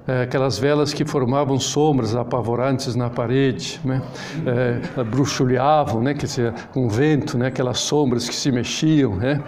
É, 0.07 0.23
aquelas 0.23 0.59
velas 0.59 0.93
que 0.93 1.03
formavam 1.03 1.59
sombras 1.59 2.15
apavorantes 2.15 2.95
na 2.95 3.09
parede, 3.09 3.81
né? 3.83 4.03
é, 4.45 5.03
bruxuleavam, 5.03 6.03
né? 6.03 6.13
Quer 6.13 6.27
dizer, 6.27 6.55
um 6.77 6.89
vento, 6.89 7.39
né? 7.39 7.47
aquelas 7.47 7.79
sombras 7.79 8.29
que 8.29 8.35
se 8.35 8.53
mexiam. 8.53 9.17
Né? 9.17 9.43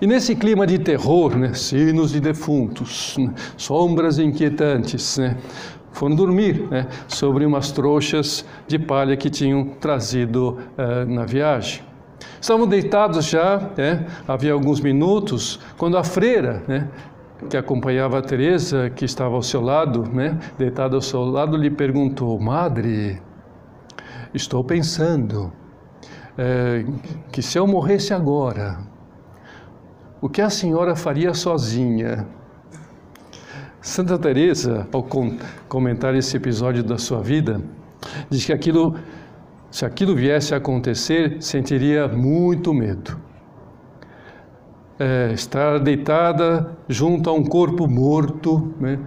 E 0.00 0.06
nesse 0.06 0.34
clima 0.34 0.66
de 0.66 0.78
terror, 0.78 1.36
né? 1.36 1.52
sinos 1.52 2.12
de 2.12 2.20
defuntos, 2.20 3.16
né? 3.18 3.34
sombras 3.58 4.18
inquietantes, 4.18 5.18
né? 5.18 5.36
Foram 5.94 6.14
dormir 6.14 6.66
né, 6.70 6.86
sobre 7.08 7.46
umas 7.46 7.72
trouxas 7.72 8.44
de 8.66 8.78
palha 8.78 9.16
que 9.16 9.30
tinham 9.30 9.64
trazido 9.80 10.58
uh, 10.76 11.10
na 11.10 11.24
viagem. 11.24 11.82
Estavam 12.40 12.66
deitados 12.66 13.24
já, 13.24 13.70
né, 13.76 14.06
havia 14.28 14.52
alguns 14.52 14.80
minutos, 14.80 15.60
quando 15.78 15.96
a 15.96 16.04
freira, 16.04 16.62
né, 16.68 16.88
que 17.48 17.56
acompanhava 17.56 18.18
a 18.18 18.22
Teresa, 18.22 18.90
que 18.90 19.04
estava 19.04 19.34
ao 19.34 19.42
seu 19.42 19.60
lado, 19.60 20.04
né, 20.12 20.38
deitada 20.58 20.96
ao 20.96 21.00
seu 21.00 21.24
lado, 21.24 21.56
lhe 21.56 21.70
perguntou: 21.70 22.38
Madre, 22.40 23.20
estou 24.34 24.64
pensando 24.64 25.52
é, 26.36 26.84
que 27.30 27.40
se 27.40 27.58
eu 27.58 27.66
morresse 27.66 28.12
agora, 28.12 28.78
o 30.20 30.28
que 30.28 30.40
a 30.40 30.50
senhora 30.50 30.96
faria 30.96 31.32
sozinha? 31.34 32.26
Santa 33.84 34.18
Teresa, 34.18 34.88
ao 34.90 35.06
comentar 35.68 36.14
esse 36.14 36.38
episódio 36.38 36.82
da 36.82 36.96
sua 36.96 37.20
vida, 37.20 37.60
diz 38.30 38.46
que 38.46 38.52
aquilo, 38.52 38.94
se 39.70 39.84
aquilo 39.84 40.16
viesse 40.16 40.54
a 40.54 40.56
acontecer, 40.56 41.36
sentiria 41.42 42.08
muito 42.08 42.72
medo. 42.72 43.20
É, 44.98 45.32
estar 45.34 45.78
deitada 45.80 46.74
junto 46.88 47.28
a 47.28 47.34
um 47.34 47.44
corpo 47.44 47.86
morto, 47.86 48.72
né? 48.80 48.98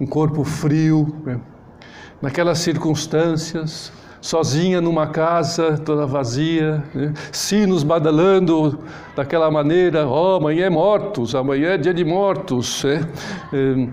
um 0.00 0.06
corpo 0.06 0.42
frio, 0.44 1.06
né? 1.26 1.38
naquelas 2.22 2.58
circunstâncias, 2.58 3.92
sozinha 4.22 4.80
numa 4.80 5.08
casa 5.08 5.76
toda 5.76 6.06
vazia, 6.06 6.82
né? 6.94 7.12
sinos 7.32 7.82
badalando 7.82 8.78
daquela 9.16 9.50
maneira, 9.50 10.06
oh, 10.06 10.36
amanhã 10.36 10.66
é 10.66 10.70
mortos, 10.70 11.34
amanhã 11.34 11.70
é 11.70 11.76
dia 11.76 11.92
de 11.92 12.04
mortos, 12.04 12.84
né? 12.84 13.00
é, 13.52 13.88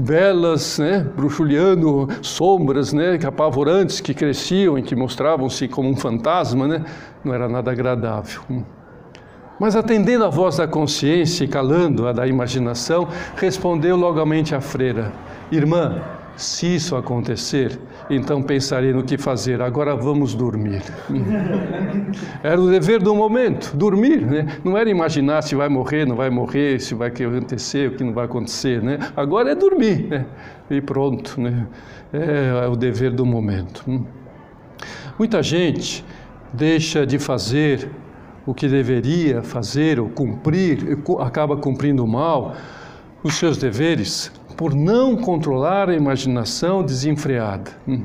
velas, 0.00 0.78
né? 0.78 1.06
bruxuleando, 1.14 2.08
sombras, 2.22 2.94
né? 2.94 3.18
apavorantes 3.24 4.00
que 4.00 4.14
cresciam 4.14 4.78
e 4.78 4.82
que 4.82 4.96
mostravam-se 4.96 5.68
como 5.68 5.90
um 5.90 5.96
fantasma, 5.96 6.66
né? 6.66 6.82
não 7.22 7.34
era 7.34 7.46
nada 7.46 7.70
agradável. 7.70 8.40
Mas 9.60 9.76
atendendo 9.76 10.24
à 10.24 10.30
voz 10.30 10.56
da 10.56 10.66
consciência 10.66 11.44
e 11.44 11.48
calando 11.48 12.08
a 12.08 12.12
da 12.12 12.26
imaginação, 12.26 13.06
respondeu 13.36 13.96
logamente 13.96 14.54
a 14.54 14.62
freira: 14.62 15.12
Irmã, 15.52 16.00
Se 16.34 16.74
isso 16.74 16.96
acontecer, 16.96 17.78
então 18.10 18.42
pensarei 18.42 18.92
no 18.92 19.02
que 19.02 19.16
fazer. 19.16 19.60
Agora 19.62 19.94
vamos 19.96 20.34
dormir. 20.34 20.82
Era 22.42 22.60
o 22.60 22.68
dever 22.68 23.00
do 23.00 23.14
momento, 23.14 23.76
dormir, 23.76 24.20
né? 24.20 24.58
Não 24.64 24.76
era 24.76 24.90
imaginar 24.90 25.42
se 25.42 25.54
vai 25.54 25.68
morrer, 25.68 26.06
não 26.06 26.16
vai 26.16 26.30
morrer, 26.30 26.80
se 26.80 26.94
vai 26.94 27.08
acontecer, 27.08 27.90
o 27.90 27.96
que 27.96 28.04
não 28.04 28.12
vai 28.12 28.24
acontecer, 28.24 28.82
né? 28.82 28.98
Agora 29.16 29.52
é 29.52 29.54
dormir, 29.54 30.08
né? 30.08 30.26
E 30.70 30.80
pronto, 30.80 31.40
né? 31.40 31.66
É, 32.12 32.64
é 32.64 32.68
o 32.68 32.76
dever 32.76 33.12
do 33.12 33.24
momento. 33.24 33.84
Muita 35.18 35.42
gente 35.42 36.04
deixa 36.52 37.06
de 37.06 37.18
fazer 37.18 37.88
o 38.44 38.52
que 38.52 38.68
deveria 38.68 39.42
fazer 39.42 40.00
ou 40.00 40.08
cumprir, 40.08 40.98
acaba 41.20 41.56
cumprindo 41.56 42.06
mal 42.06 42.54
os 43.22 43.34
seus 43.34 43.56
deveres 43.56 44.32
por 44.56 44.74
não 44.74 45.16
controlar 45.16 45.88
a 45.88 45.94
imaginação 45.94 46.82
desenfreada. 46.82 47.70
Hum. 47.86 48.04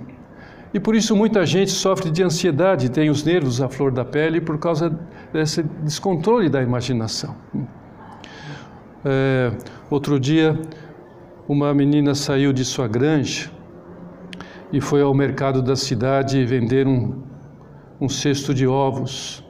E 0.74 0.80
por 0.80 0.96
isso 0.96 1.16
muita 1.16 1.46
gente 1.46 1.72
sofre 1.72 2.12
de 2.12 2.24
ansiedade, 2.24 2.89
tem 2.89 3.10
os 3.10 3.24
nervos 3.24 3.62
à 3.62 3.70
flor 3.70 3.92
da 3.92 4.04
pele 4.04 4.42
por 4.42 4.58
causa 4.58 4.98
desse 5.32 5.63
descontrole 5.63 6.50
da 6.50 6.62
imaginação. 6.62 7.36
Hum. 7.56 7.66
É, 9.06 9.51
outro 9.89 10.20
dia, 10.20 10.60
uma 11.48 11.74
menina 11.74 12.13
saiu 12.13 12.51
de 12.51 12.66
sua 12.66 12.88
granja 12.88 13.50
e 14.72 14.82
foi 14.82 15.01
ao 15.01 15.13
mercado 15.13 15.62
da 15.62 15.75
cidade 15.75 16.44
vender 16.46 16.86
um, 16.86 17.24
um 18.01 18.10
cesto 18.10 18.54
de 18.54 18.68
ovos. 18.68 19.44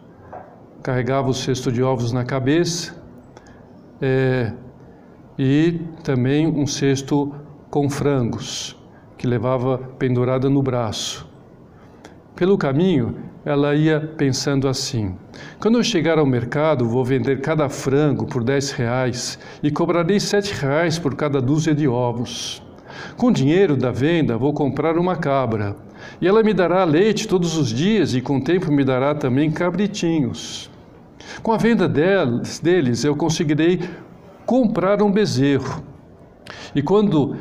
Carregava 0.83 1.29
o 1.29 1.33
cesto 1.33 1.71
de 1.71 1.81
ovos 1.81 2.11
na 2.11 2.23
cabeça. 2.23 2.95
É, 3.99 4.53
e 5.37 5.79
também 6.03 6.47
um 6.47 6.65
cesto 6.65 7.33
com 7.69 7.89
frangos, 7.89 8.75
que 9.17 9.27
levava 9.27 9.77
pendurada 9.77 10.49
no 10.49 10.61
braço. 10.61 11.27
Pelo 12.35 12.57
caminho, 12.57 13.15
ela 13.43 13.75
ia 13.75 13.99
pensando 13.99 14.67
assim: 14.67 15.15
quando 15.59 15.77
eu 15.77 15.83
chegar 15.83 16.19
ao 16.19 16.25
mercado, 16.25 16.87
vou 16.87 17.03
vender 17.03 17.41
cada 17.41 17.69
frango 17.69 18.25
por 18.25 18.43
10 18.43 18.71
reais 18.71 19.39
e 19.63 19.71
cobrarei 19.71 20.19
sete 20.19 20.53
reais 20.53 20.99
por 20.99 21.15
cada 21.15 21.41
dúzia 21.41 21.73
de 21.73 21.87
ovos. 21.87 22.61
Com 23.15 23.27
o 23.27 23.33
dinheiro 23.33 23.75
da 23.75 23.91
venda, 23.91 24.37
vou 24.37 24.53
comprar 24.53 24.97
uma 24.97 25.15
cabra 25.15 25.75
e 26.21 26.27
ela 26.27 26.43
me 26.43 26.53
dará 26.53 26.83
leite 26.83 27.27
todos 27.27 27.57
os 27.57 27.69
dias 27.69 28.13
e 28.13 28.21
com 28.21 28.37
o 28.37 28.43
tempo 28.43 28.71
me 28.71 28.83
dará 28.83 29.13
também 29.15 29.51
cabritinhos. 29.51 30.69
Com 31.41 31.51
a 31.51 31.57
venda 31.57 31.87
deles 31.87 33.03
eu 33.03 33.15
conseguirei 33.15 33.79
comprar 34.47 35.03
um 35.03 35.11
bezerro. 35.11 35.83
E 36.73 36.81
quando 36.81 37.35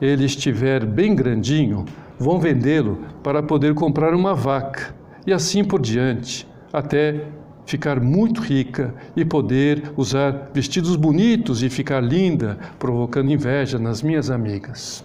ele 0.00 0.24
estiver 0.24 0.86
bem 0.86 1.12
grandinho, 1.14 1.84
vão 2.16 2.38
vendê-lo 2.38 3.00
para 3.20 3.42
poder 3.42 3.74
comprar 3.74 4.14
uma 4.14 4.32
vaca, 4.32 4.94
e 5.26 5.32
assim 5.32 5.64
por 5.64 5.80
diante, 5.80 6.46
até 6.72 7.26
ficar 7.66 8.00
muito 8.00 8.40
rica 8.40 8.94
e 9.16 9.24
poder 9.24 9.92
usar 9.96 10.50
vestidos 10.54 10.94
bonitos 10.94 11.64
e 11.64 11.68
ficar 11.68 12.00
linda, 12.00 12.58
provocando 12.78 13.32
inveja 13.32 13.76
nas 13.78 14.00
minhas 14.00 14.30
amigas. 14.30 15.04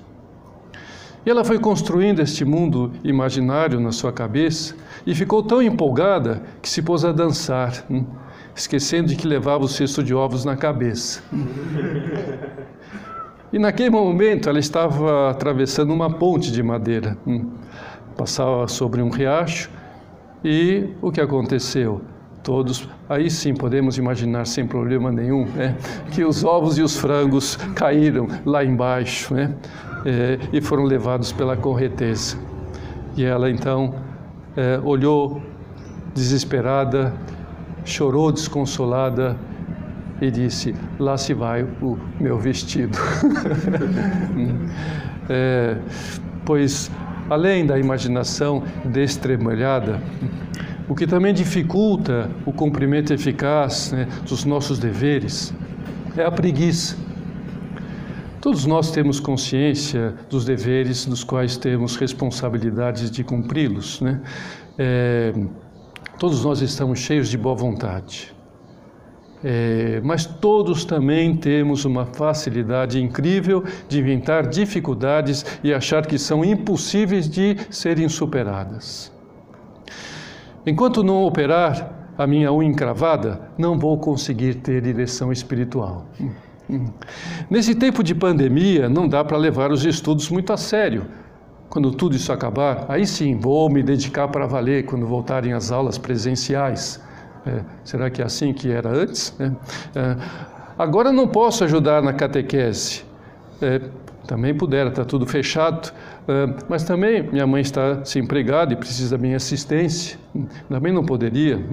E 1.25 1.29
ela 1.29 1.43
foi 1.43 1.57
construindo 1.57 2.21
este 2.21 2.45
mundo 2.45 2.91
imaginário 3.03 3.79
na 3.79 3.91
sua 3.91 4.13
cabeça 4.13 4.75
e 5.05 5.15
ficou 5.15 5.41
tão 5.41 5.61
empolgada 5.61 6.43
que 6.61 6.69
se 6.69 6.83
pôs 6.83 7.03
a 7.03 7.11
dançar. 7.11 7.83
Hum? 7.89 8.05
Esquecendo 8.57 9.09
de 9.09 9.15
que 9.15 9.27
levava 9.27 9.63
o 9.63 9.67
cesto 9.67 10.03
de 10.03 10.13
ovos 10.13 10.43
na 10.43 10.57
cabeça. 10.57 11.21
E 13.53 13.57
naquele 13.57 13.89
momento 13.89 14.49
ela 14.49 14.59
estava 14.59 15.29
atravessando 15.29 15.93
uma 15.93 16.09
ponte 16.09 16.51
de 16.51 16.61
madeira. 16.61 17.17
Hum. 17.25 17.51
Passava 18.17 18.67
sobre 18.67 19.01
um 19.01 19.09
riacho 19.09 19.69
e 20.43 20.89
o 21.01 21.11
que 21.11 21.21
aconteceu? 21.21 22.01
Todos, 22.43 22.89
aí 23.07 23.29
sim 23.29 23.53
podemos 23.53 23.97
imaginar 23.97 24.45
sem 24.45 24.65
problema 24.65 25.11
nenhum, 25.11 25.45
né? 25.45 25.75
que 26.11 26.23
os 26.23 26.43
ovos 26.43 26.77
e 26.77 26.81
os 26.81 26.97
frangos 26.97 27.57
caíram 27.75 28.27
lá 28.45 28.63
embaixo 28.63 29.33
né? 29.33 29.53
É, 30.05 30.39
e 30.51 30.61
foram 30.61 30.83
levados 30.83 31.31
pela 31.31 31.55
correnteza. 31.55 32.37
E 33.15 33.23
ela 33.23 33.49
então 33.49 33.95
é, 34.55 34.79
olhou 34.83 35.41
desesperada 36.13 37.13
chorou 37.87 38.31
desconsolada 38.31 39.37
e 40.21 40.29
disse: 40.29 40.75
Lá 40.99 41.17
se 41.17 41.33
vai 41.33 41.63
o 41.81 41.97
meu 42.19 42.37
vestido. 42.37 42.97
é, 45.29 45.77
pois, 46.45 46.91
além 47.29 47.65
da 47.65 47.79
imaginação 47.79 48.61
destremalhada, 48.85 50.01
o 50.87 50.95
que 50.95 51.07
também 51.07 51.33
dificulta 51.33 52.29
o 52.45 52.51
cumprimento 52.51 53.13
eficaz 53.13 53.91
né, 53.91 54.07
dos 54.27 54.45
nossos 54.45 54.79
deveres 54.79 55.53
é 56.15 56.23
a 56.23 56.31
preguiça. 56.31 56.97
Todos 58.41 58.65
nós 58.65 58.91
temos 58.91 59.19
consciência 59.19 60.13
dos 60.29 60.45
deveres 60.45 61.05
dos 61.05 61.23
quais 61.23 61.57
temos 61.57 61.95
responsabilidades 61.97 63.11
de 63.11 63.23
cumpri-los. 63.23 63.99
Né? 63.99 64.21
É, 64.77 65.33
Todos 66.17 66.43
nós 66.43 66.61
estamos 66.61 66.97
cheios 66.97 67.29
de 67.29 67.37
boa 67.37 67.53
vontade. 67.53 68.35
É, 69.43 70.01
mas 70.03 70.25
todos 70.25 70.83
também 70.83 71.35
temos 71.37 71.85
uma 71.85 72.07
facilidade 72.07 72.99
incrível 72.99 73.63
de 73.87 73.99
inventar 73.99 74.47
dificuldades 74.47 75.45
e 75.63 75.71
achar 75.71 76.07
que 76.07 76.17
são 76.17 76.43
impossíveis 76.43 77.29
de 77.29 77.55
serem 77.69 78.09
superadas. 78.09 79.11
Enquanto 80.65 81.03
não 81.03 81.23
operar 81.23 82.11
a 82.17 82.25
minha 82.25 82.51
unha 82.51 82.67
encravada, 82.67 83.51
não 83.55 83.77
vou 83.77 83.95
conseguir 83.99 84.55
ter 84.55 84.81
direção 84.81 85.31
espiritual. 85.31 86.07
Nesse 87.47 87.75
tempo 87.75 88.03
de 88.03 88.15
pandemia, 88.15 88.89
não 88.89 89.07
dá 89.07 89.23
para 89.23 89.37
levar 89.37 89.71
os 89.71 89.85
estudos 89.85 90.31
muito 90.31 90.51
a 90.51 90.57
sério 90.57 91.05
quando 91.77 91.91
tudo 91.91 92.15
isso 92.15 92.33
acabar, 92.33 92.87
aí 92.89 93.05
sim 93.05 93.37
vou 93.37 93.69
me 93.69 93.83
dedicar 93.83 94.27
para 94.29 94.47
valer 94.47 94.85
quando 94.85 95.05
voltarem 95.05 95.53
as 95.53 95.71
aulas 95.71 95.95
presenciais. 95.95 96.99
É, 97.45 97.61
será 97.83 98.09
que 98.09 98.19
é 98.19 98.25
assim 98.25 98.51
que 98.51 98.71
era 98.71 98.89
antes? 98.89 99.31
É, 99.39 99.45
é, 99.95 100.17
agora 100.75 101.11
não 101.11 101.27
posso 101.27 101.63
ajudar 101.63 102.01
na 102.01 102.13
catequese. 102.13 103.03
É, 103.61 103.79
também 104.25 104.55
pudera, 104.55 104.89
está 104.89 105.05
tudo 105.05 105.27
fechado. 105.27 105.93
É, 106.27 106.63
mas 106.67 106.83
também 106.83 107.21
minha 107.21 107.45
mãe 107.45 107.61
está 107.61 107.93
desempregada 107.93 108.73
e 108.73 108.75
precisa 108.75 109.15
da 109.15 109.21
minha 109.21 109.37
assistência. 109.37 110.17
Também 110.67 110.91
não 110.91 111.05
poderia. 111.05 111.63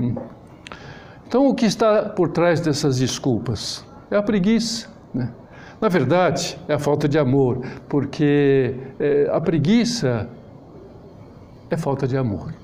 Então, 1.27 1.49
o 1.49 1.55
que 1.55 1.64
está 1.64 2.11
por 2.11 2.29
trás 2.29 2.61
dessas 2.61 2.99
desculpas? 2.99 3.83
É 4.11 4.19
a 4.19 4.23
preguiça. 4.23 4.87
Né? 5.14 5.31
Na 5.81 5.89
verdade, 5.89 6.59
é 6.69 6.75
a 6.75 6.79
falta 6.79 7.09
de 7.09 7.19
amor, 7.19 7.61
porque 7.89 8.75
é, 8.99 9.29
a 9.31 9.41
preguiça 9.41 10.29
é 11.71 11.77
falta 11.77 12.07
de 12.07 12.17
amor. 12.17 12.55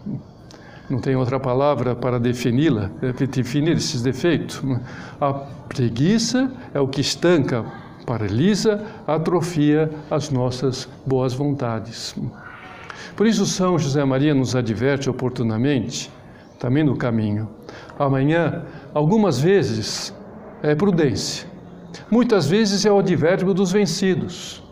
Não 0.88 1.01
tem 1.01 1.14
outra 1.14 1.38
palavra 1.38 1.94
para 1.94 2.18
defini-la, 2.18 2.90
definir 3.33 3.77
esses 3.77 4.03
defeitos. 4.03 4.62
A 5.20 5.33
preguiça 5.33 6.51
é 6.75 6.81
o 6.81 6.88
que 6.88 7.01
estanca, 7.01 7.64
paralisa, 8.07 8.85
atrofia 9.07 9.90
as 10.11 10.31
nossas 10.31 10.88
boas 11.07 11.33
vontades. 11.33 12.16
Por 13.16 13.27
isso, 13.27 13.44
São 13.46 13.79
José 13.79 14.05
Maria 14.05 14.35
nos 14.35 14.57
adverte 14.57 15.09
oportunamente, 15.09 16.11
também 16.59 16.83
no 16.83 16.96
caminho. 16.96 17.49
Amanhã, 17.99 18.64
algumas 18.94 19.38
vezes, 19.38 20.14
é 20.62 20.75
prudência 20.75 21.49
muitas 22.11 22.46
vezes 22.46 22.85
é 22.85 22.92
o 22.92 22.98
advérbio 22.98 23.55
dos 23.55 23.72
vencidos. 23.72 24.62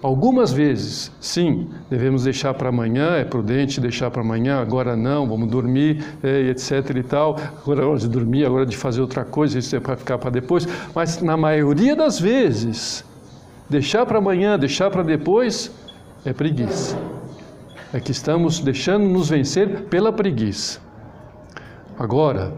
Algumas 0.00 0.52
vezes, 0.52 1.10
sim, 1.20 1.68
devemos 1.90 2.22
deixar 2.22 2.54
para 2.54 2.68
amanhã, 2.68 3.16
é 3.16 3.24
prudente 3.24 3.80
deixar 3.80 4.12
para 4.12 4.22
amanhã, 4.22 4.60
agora 4.60 4.96
não, 4.96 5.28
vamos 5.28 5.50
dormir, 5.50 6.04
é, 6.22 6.42
etc 6.50 6.94
e 6.94 7.02
tal. 7.02 7.36
Agora 7.62 7.82
é 7.82 7.84
hora 7.84 7.98
de 7.98 8.08
dormir, 8.08 8.46
agora 8.46 8.62
é 8.62 8.66
de 8.66 8.76
fazer 8.76 9.00
outra 9.00 9.24
coisa, 9.24 9.58
isso 9.58 9.74
é 9.74 9.80
para 9.80 9.96
ficar 9.96 10.16
para 10.18 10.30
depois. 10.30 10.68
Mas 10.94 11.20
na 11.20 11.36
maioria 11.36 11.96
das 11.96 12.20
vezes, 12.20 13.04
deixar 13.68 14.06
para 14.06 14.18
amanhã, 14.18 14.56
deixar 14.56 14.88
para 14.88 15.02
depois, 15.02 15.72
é 16.24 16.32
preguiça. 16.32 16.96
É 17.92 17.98
que 17.98 18.12
estamos 18.12 18.60
deixando 18.60 19.04
nos 19.04 19.28
vencer 19.28 19.82
pela 19.84 20.12
preguiça. 20.12 20.80
Agora, 21.98 22.54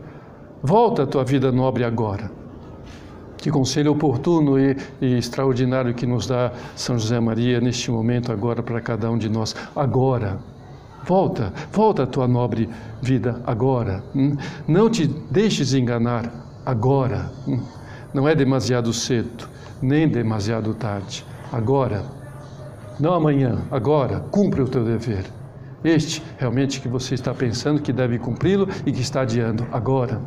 volta 0.63 1.05
a 1.05 1.07
tua 1.07 1.25
vida 1.25 1.51
nobre 1.51 1.85
agora. 1.85 2.39
Que 3.40 3.50
conselho 3.50 3.92
oportuno 3.92 4.59
e, 4.59 4.76
e, 5.00 5.16
extraordinário 5.16 5.94
que 5.94 6.07
nos 6.07 6.26
dá 6.26 6.53
São 6.76 6.98
José 6.98 7.18
Maria 7.18 7.59
neste 7.59 7.90
momento, 7.90 8.31
agora, 8.31 8.62
para 8.62 8.81
cada 8.83 9.11
um 9.11 9.16
de 9.16 9.31
nós. 9.31 9.57
Agora, 9.74 10.38
volta, 11.07 11.50
volta 11.72 12.03
à 12.03 12.07
tua 12.07 12.29
nobre 12.29 12.68
vida 13.00 13.40
agora. 13.46 14.05
Hum? 14.14 14.37
Não 14.68 14.90
te 14.90 15.07
deixes 15.07 15.72
enganar 15.72 16.31
agora. 16.66 17.33
Hum? 17.48 17.62
Não 18.12 18.29
é 18.29 18.35
demasiado 18.35 18.92
cedo, 18.92 19.48
nem 19.81 20.07
demasiado 20.07 20.74
tarde. 20.74 21.24
Agora. 21.50 22.05
Não 22.98 23.14
amanhã, 23.14 23.62
agora, 23.70 24.20
cumpre 24.31 24.61
o 24.61 24.68
teu 24.68 24.85
dever. 24.85 25.24
Este 25.83 26.22
realmente 26.37 26.79
que 26.79 26.88
você 26.88 27.14
está 27.14 27.33
pensando 27.33 27.81
que 27.81 27.90
deve 27.90 28.18
cumpri-lo 28.18 28.68
e 28.85 28.92
que 28.92 29.00
está 29.00 29.22
adiando 29.22 29.66
agora. 29.72 30.20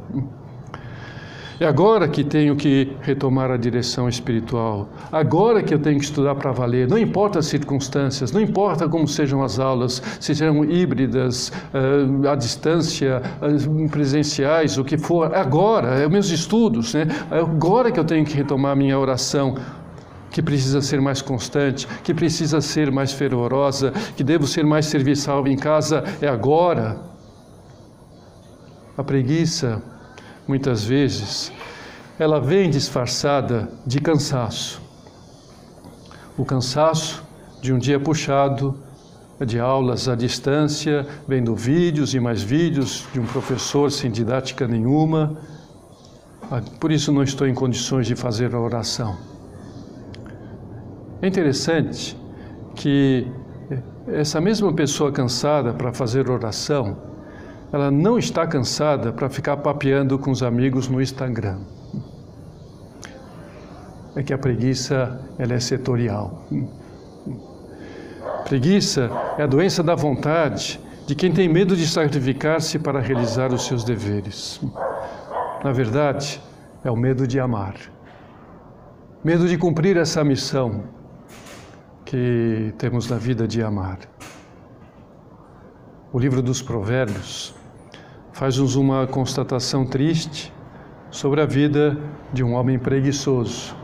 É 1.59 1.65
agora 1.65 2.07
que 2.07 2.23
tenho 2.23 2.55
que 2.55 2.91
retomar 3.01 3.51
a 3.51 3.57
direção 3.57 4.09
espiritual. 4.09 4.89
Agora 5.11 5.61
que 5.61 5.73
eu 5.73 5.79
tenho 5.79 5.99
que 5.99 6.05
estudar 6.05 6.35
para 6.35 6.51
valer. 6.51 6.87
Não 6.87 6.97
importa 6.97 7.39
as 7.39 7.45
circunstâncias, 7.45 8.31
não 8.31 8.41
importa 8.41 8.89
como 8.89 9.07
sejam 9.07 9.43
as 9.43 9.59
aulas, 9.59 10.01
se 10.19 10.33
sejam 10.35 10.65
híbridas, 10.65 11.49
uh, 11.49 12.27
à 12.27 12.35
distância, 12.35 13.21
uh, 13.41 13.89
presenciais, 13.89 14.77
o 14.77 14.83
que 14.83 14.97
for. 14.97 15.33
Agora, 15.35 15.99
é 15.99 16.09
meus 16.09 16.29
estudos, 16.29 16.93
né? 16.93 17.07
É 17.29 17.39
agora 17.39 17.91
que 17.91 17.99
eu 17.99 18.05
tenho 18.05 18.25
que 18.25 18.35
retomar 18.35 18.71
a 18.71 18.75
minha 18.75 18.97
oração 18.97 19.55
que 20.31 20.41
precisa 20.41 20.81
ser 20.81 20.99
mais 20.99 21.21
constante, 21.21 21.87
que 22.03 22.13
precisa 22.13 22.59
ser 22.59 22.91
mais 22.91 23.13
fervorosa, 23.13 23.93
que 24.17 24.23
devo 24.23 24.47
ser 24.47 24.65
mais 24.65 24.87
serviçal 24.87 25.47
em 25.47 25.55
casa, 25.55 26.03
é 26.19 26.27
agora. 26.27 26.99
A 28.97 29.03
preguiça 29.03 29.92
muitas 30.47 30.83
vezes, 30.83 31.51
ela 32.19 32.39
vem 32.39 32.69
disfarçada 32.69 33.69
de 33.85 33.99
cansaço. 33.99 34.81
O 36.37 36.45
cansaço 36.45 37.23
de 37.61 37.71
um 37.73 37.77
dia 37.77 37.99
puxado, 37.99 38.75
de 39.45 39.59
aulas 39.59 40.07
à 40.07 40.15
distância, 40.15 41.05
vendo 41.27 41.55
vídeos 41.55 42.13
e 42.13 42.19
mais 42.19 42.41
vídeos 42.41 43.05
de 43.11 43.19
um 43.19 43.25
professor 43.25 43.91
sem 43.91 44.11
didática 44.11 44.67
nenhuma. 44.67 45.37
Ah, 46.51 46.61
por 46.79 46.91
isso 46.91 47.11
não 47.11 47.23
estou 47.23 47.47
em 47.47 47.53
condições 47.53 48.07
de 48.07 48.15
fazer 48.15 48.53
a 48.53 48.59
oração. 48.59 49.17
É 51.21 51.27
interessante 51.27 52.17
que 52.75 53.27
essa 54.07 54.41
mesma 54.41 54.73
pessoa 54.73 55.11
cansada 55.11 55.73
para 55.73 55.93
fazer 55.93 56.29
oração, 56.29 56.97
ela 57.73 57.89
não 57.89 58.19
está 58.19 58.45
cansada 58.45 59.11
para 59.11 59.27
ficar 59.27 59.57
papeando 59.57 60.19
com 60.19 60.29
os 60.29 60.43
amigos 60.43 60.87
no 60.87 61.01
Instagram. 61.01 61.57
É 64.15 64.21
que 64.21 64.31
a 64.31 64.37
preguiça 64.37 65.19
ela 65.39 65.55
é 65.55 65.59
setorial. 65.59 66.45
Preguiça 68.45 69.09
é 69.39 69.41
a 69.41 69.47
doença 69.47 69.81
da 69.81 69.95
vontade 69.95 70.79
de 71.07 71.15
quem 71.15 71.33
tem 71.33 71.49
medo 71.49 71.75
de 71.75 71.87
sacrificar-se 71.87 72.77
para 72.77 72.99
realizar 72.99 73.51
os 73.51 73.65
seus 73.65 73.83
deveres. 73.83 74.61
Na 75.63 75.71
verdade, 75.71 76.39
é 76.83 76.91
o 76.91 76.95
medo 76.95 77.25
de 77.25 77.39
amar. 77.39 77.73
Medo 79.23 79.47
de 79.47 79.57
cumprir 79.57 79.97
essa 79.97 80.23
missão 80.23 80.83
que 82.05 82.71
temos 82.77 83.09
na 83.09 83.17
vida 83.17 83.47
de 83.47 83.63
amar. 83.63 83.97
O 86.11 86.19
livro 86.19 86.39
dos 86.39 86.61
Provérbios 86.61 87.62
faz-nos 88.33 88.75
uma 88.75 89.05
constatação 89.05 89.85
triste 89.85 90.51
sobre 91.11 91.39
a 91.39 91.45
vida 91.45 91.97
de 92.33 92.43
um 92.43 92.53
homem 92.53 92.79
preguiçoso. 92.79 93.75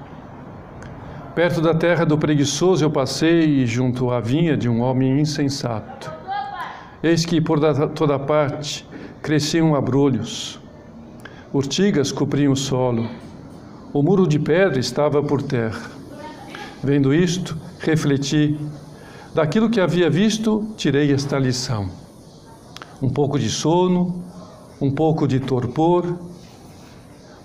Perto 1.35 1.61
da 1.61 1.75
terra 1.75 2.03
do 2.03 2.17
preguiçoso 2.17 2.83
eu 2.83 2.89
passei 2.89 3.65
junto 3.67 4.09
à 4.09 4.19
vinha 4.19 4.57
de 4.57 4.67
um 4.67 4.81
homem 4.81 5.19
insensato. 5.19 6.11
Eis 7.01 7.25
que 7.25 7.39
por 7.39 7.59
toda 7.93 8.17
parte 8.17 8.85
cresciam 9.21 9.75
abrolhos, 9.75 10.59
urtigas 11.53 12.11
cobriam 12.11 12.51
o 12.51 12.57
solo, 12.57 13.07
o 13.93 14.01
muro 14.01 14.27
de 14.27 14.39
pedra 14.39 14.79
estava 14.79 15.21
por 15.21 15.43
terra. 15.43 15.91
Vendo 16.83 17.13
isto, 17.13 17.55
refleti, 17.79 18.59
daquilo 19.33 19.69
que 19.69 19.79
havia 19.79 20.09
visto, 20.09 20.73
tirei 20.75 21.13
esta 21.13 21.37
lição. 21.37 21.89
Um 23.01 23.09
pouco 23.09 23.39
de 23.39 23.49
sono, 23.49 24.23
um 24.81 24.91
pouco 24.91 25.27
de 25.27 25.39
torpor, 25.39 26.17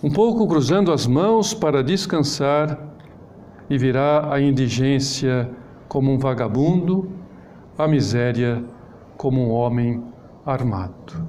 um 0.02 0.10
pouco 0.10 0.46
cruzando 0.46 0.92
as 0.92 1.06
mãos 1.06 1.54
para 1.54 1.82
descansar 1.82 2.78
e 3.68 3.78
virá 3.78 4.32
a 4.32 4.40
indigência 4.40 5.50
como 5.88 6.12
um 6.12 6.18
vagabundo, 6.18 7.10
a 7.76 7.88
miséria 7.88 8.62
como 9.16 9.40
um 9.40 9.50
homem 9.50 10.02
armado. 10.44 11.28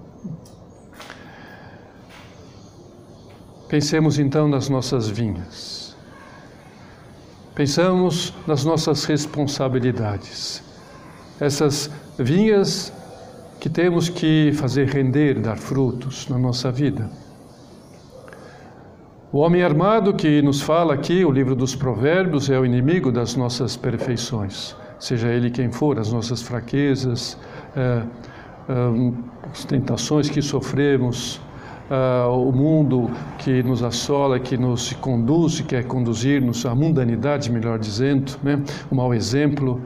Pensemos 3.67 4.19
então 4.19 4.47
nas 4.47 4.69
nossas 4.69 5.09
vinhas. 5.09 5.95
Pensamos 7.55 8.33
nas 8.45 8.65
nossas 8.65 9.05
responsabilidades. 9.05 10.61
Essas 11.39 11.89
vinhas 12.19 12.91
que 13.59 13.69
temos 13.69 14.09
que 14.09 14.51
fazer 14.53 14.87
render, 14.87 15.39
dar 15.39 15.57
frutos 15.57 16.27
na 16.29 16.37
nossa 16.37 16.71
vida. 16.71 17.09
O 19.31 19.39
homem 19.39 19.63
armado 19.63 20.13
que 20.13 20.41
nos 20.41 20.61
fala 20.61 20.93
aqui, 20.93 21.25
o 21.25 21.29
livro 21.31 21.55
dos 21.55 21.75
Provérbios, 21.75 22.49
é 22.49 22.57
o 22.57 22.65
inimigo 22.65 23.11
das 23.11 23.35
nossas 23.35 23.75
perfeições, 23.75 24.75
seja 24.97 25.27
ele 25.27 25.49
quem 25.49 25.69
for, 25.71 25.99
as 25.99 26.11
nossas 26.11 26.41
fraquezas, 26.41 27.37
é, 27.75 27.81
é, 27.81 28.03
as 29.51 29.65
tentações 29.65 30.29
que 30.29 30.41
sofremos, 30.41 31.41
é, 31.89 32.25
o 32.27 32.51
mundo 32.51 33.11
que 33.39 33.61
nos 33.61 33.83
assola, 33.83 34.39
que 34.39 34.55
nos 34.57 34.93
conduz, 34.93 35.59
quer 35.59 35.83
conduzir-nos 35.83 36.65
à 36.65 36.73
mundanidade, 36.73 37.51
melhor 37.51 37.77
dizendo, 37.77 38.37
né? 38.41 38.63
o 38.89 38.95
mau 38.95 39.13
exemplo. 39.13 39.81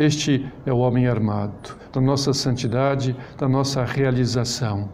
Este 0.00 0.50
é 0.64 0.72
o 0.72 0.78
homem 0.78 1.06
armado 1.06 1.76
da 1.92 2.00
nossa 2.00 2.32
santidade, 2.32 3.14
da 3.36 3.46
nossa 3.46 3.84
realização. 3.84 4.88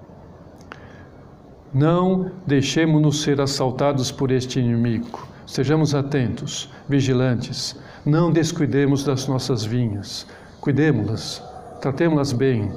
Não 1.73 2.33
deixemos-nos 2.45 3.23
ser 3.23 3.40
assaltados 3.40 4.11
por 4.11 4.33
este 4.33 4.59
inimigo. 4.59 5.29
Sejamos 5.47 5.95
atentos, 5.95 6.69
vigilantes. 6.88 7.77
Não 8.05 8.33
descuidemos 8.33 9.05
das 9.05 9.29
nossas 9.29 9.64
vinhas. 9.64 10.27
Cuidemos-las, 10.61 11.40
tratemos-las 11.81 12.33
bem. 12.33 12.73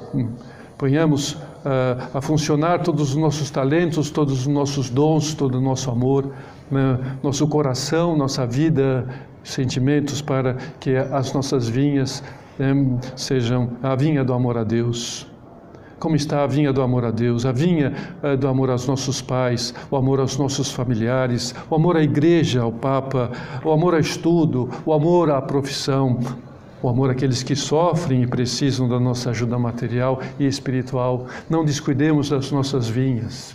Ponhamos 0.78 1.32
uh, 1.32 1.38
a 2.14 2.20
funcionar 2.20 2.84
todos 2.84 3.10
os 3.10 3.16
nossos 3.16 3.50
talentos, 3.50 4.08
todos 4.08 4.42
os 4.42 4.46
nossos 4.46 4.88
dons, 4.88 5.34
todo 5.34 5.58
o 5.58 5.60
nosso 5.60 5.90
amor, 5.90 6.26
uh, 6.26 7.16
nosso 7.24 7.48
coração, 7.48 8.16
nossa 8.16 8.46
vida, 8.46 9.04
sentimentos 9.42 10.20
para 10.20 10.54
que 10.78 10.96
as 10.96 11.32
nossas 11.32 11.68
vinhas 11.68 12.22
sejam 13.16 13.70
a 13.82 13.94
vinha 13.94 14.24
do 14.24 14.32
amor 14.32 14.58
a 14.58 14.64
Deus. 14.64 15.26
Como 15.98 16.16
está 16.16 16.42
a 16.42 16.46
vinha 16.46 16.72
do 16.72 16.80
amor 16.80 17.04
a 17.04 17.10
Deus, 17.10 17.44
a 17.44 17.52
vinha 17.52 17.92
eh, 18.22 18.34
do 18.34 18.48
amor 18.48 18.70
aos 18.70 18.86
nossos 18.86 19.20
pais, 19.20 19.74
o 19.90 19.96
amor 19.96 20.18
aos 20.18 20.38
nossos 20.38 20.72
familiares, 20.72 21.54
o 21.68 21.74
amor 21.74 21.94
à 21.94 22.02
igreja, 22.02 22.62
ao 22.62 22.72
Papa, 22.72 23.30
o 23.62 23.70
amor 23.70 23.92
ao 23.92 24.00
estudo, 24.00 24.70
o 24.86 24.94
amor 24.94 25.30
à 25.30 25.42
profissão, 25.42 26.18
o 26.82 26.88
amor 26.88 27.10
àqueles 27.10 27.42
que 27.42 27.54
sofrem 27.54 28.22
e 28.22 28.26
precisam 28.26 28.88
da 28.88 28.98
nossa 28.98 29.28
ajuda 29.28 29.58
material 29.58 30.20
e 30.38 30.46
espiritual. 30.46 31.26
Não 31.50 31.66
descuidemos 31.66 32.30
das 32.30 32.50
nossas 32.50 32.88
vinhas, 32.88 33.54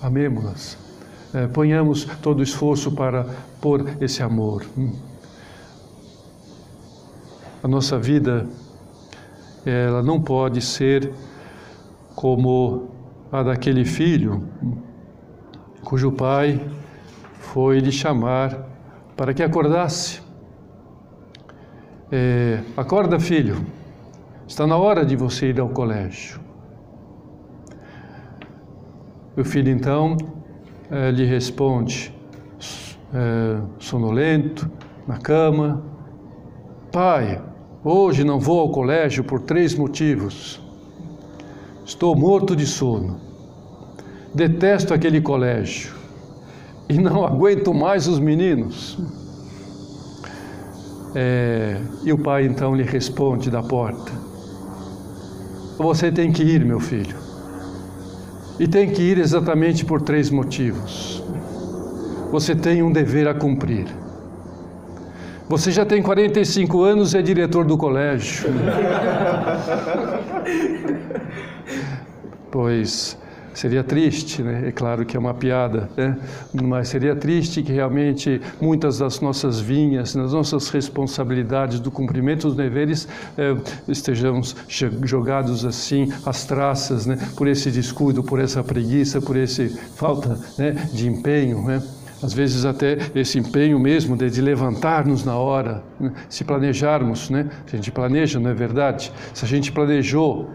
amemos-las. 0.00 0.87
Eh, 1.34 1.46
ponhamos 1.48 2.06
todo 2.22 2.40
o 2.40 2.42
esforço 2.42 2.92
para 2.92 3.26
pôr 3.60 3.84
esse 4.00 4.22
amor. 4.22 4.64
A 7.62 7.68
nossa 7.68 7.98
vida 7.98 8.46
ela 9.66 10.02
não 10.02 10.20
pode 10.20 10.62
ser 10.62 11.12
como 12.14 12.88
a 13.30 13.42
daquele 13.42 13.84
filho 13.84 14.48
cujo 15.84 16.12
pai 16.12 16.66
foi 17.40 17.80
lhe 17.80 17.92
chamar 17.92 18.66
para 19.16 19.34
que 19.34 19.42
acordasse. 19.42 20.22
É, 22.10 22.60
acorda, 22.74 23.20
filho, 23.20 23.66
está 24.46 24.66
na 24.66 24.78
hora 24.78 25.04
de 25.04 25.14
você 25.14 25.50
ir 25.50 25.60
ao 25.60 25.68
colégio. 25.68 26.40
O 29.36 29.44
filho 29.44 29.70
então 29.70 30.16
é, 30.90 31.10
lhe 31.10 31.24
responde, 31.24 32.12
é, 33.14 33.60
sonolento, 33.78 34.70
na 35.06 35.18
cama: 35.18 35.82
Pai, 36.92 37.40
Hoje 37.84 38.24
não 38.24 38.40
vou 38.40 38.58
ao 38.58 38.70
colégio 38.70 39.22
por 39.22 39.40
três 39.40 39.74
motivos. 39.76 40.60
Estou 41.86 42.16
morto 42.16 42.56
de 42.56 42.66
sono. 42.66 43.20
Detesto 44.34 44.92
aquele 44.92 45.20
colégio. 45.20 45.94
E 46.88 46.98
não 46.98 47.22
aguento 47.24 47.72
mais 47.72 48.08
os 48.08 48.18
meninos. 48.18 48.98
É, 51.14 51.80
e 52.04 52.12
o 52.12 52.18
pai 52.18 52.46
então 52.46 52.74
lhe 52.74 52.82
responde 52.82 53.48
da 53.48 53.62
porta: 53.62 54.12
Você 55.78 56.10
tem 56.10 56.32
que 56.32 56.42
ir, 56.42 56.64
meu 56.64 56.80
filho. 56.80 57.16
E 58.58 58.66
tem 58.66 58.90
que 58.90 59.02
ir 59.02 59.18
exatamente 59.18 59.84
por 59.84 60.02
três 60.02 60.30
motivos. 60.30 61.22
Você 62.32 62.54
tem 62.54 62.82
um 62.82 62.92
dever 62.92 63.28
a 63.28 63.34
cumprir. 63.34 63.86
Você 65.48 65.70
já 65.70 65.86
tem 65.86 66.02
45 66.02 66.82
anos 66.82 67.14
e 67.14 67.18
é 67.18 67.22
diretor 67.22 67.64
do 67.64 67.78
colégio. 67.78 68.50
pois 72.50 73.16
seria 73.58 73.82
triste, 73.82 74.40
né? 74.40 74.68
é 74.68 74.72
claro 74.72 75.04
que 75.04 75.16
é 75.16 75.20
uma 75.20 75.34
piada, 75.34 75.90
né? 75.96 76.16
mas 76.62 76.88
seria 76.88 77.16
triste 77.16 77.60
que 77.60 77.72
realmente 77.72 78.40
muitas 78.60 78.98
das 78.98 79.20
nossas 79.20 79.58
vinhas, 79.58 80.14
das 80.14 80.32
nossas 80.32 80.68
responsabilidades 80.68 81.80
do 81.80 81.90
cumprimento 81.90 82.46
dos 82.46 82.56
deveres 82.56 83.08
eh, 83.36 83.56
estejamos 83.88 84.54
jogados 85.02 85.64
assim 85.64 86.12
às 86.24 86.44
traças, 86.44 87.04
né? 87.04 87.18
por 87.36 87.48
esse 87.48 87.68
descuido, 87.68 88.22
por 88.22 88.38
essa 88.38 88.62
preguiça, 88.62 89.20
por 89.20 89.36
essa 89.36 89.68
falta 89.96 90.38
né? 90.56 90.72
de 90.92 91.08
empenho. 91.08 91.60
Né? 91.62 91.82
às 92.22 92.32
vezes 92.32 92.64
até 92.64 92.98
esse 93.14 93.38
empenho 93.38 93.78
mesmo 93.78 94.16
de, 94.16 94.30
de 94.30 94.40
levantar-nos 94.40 95.24
na 95.24 95.36
hora, 95.36 95.82
né? 95.98 96.12
se 96.28 96.44
planejarmos, 96.44 97.30
né? 97.30 97.48
A 97.72 97.76
gente 97.76 97.92
planeja, 97.92 98.40
não 98.40 98.50
é 98.50 98.54
verdade? 98.54 99.12
Se 99.32 99.44
a 99.44 99.48
gente 99.48 99.70
planejou 99.70 100.50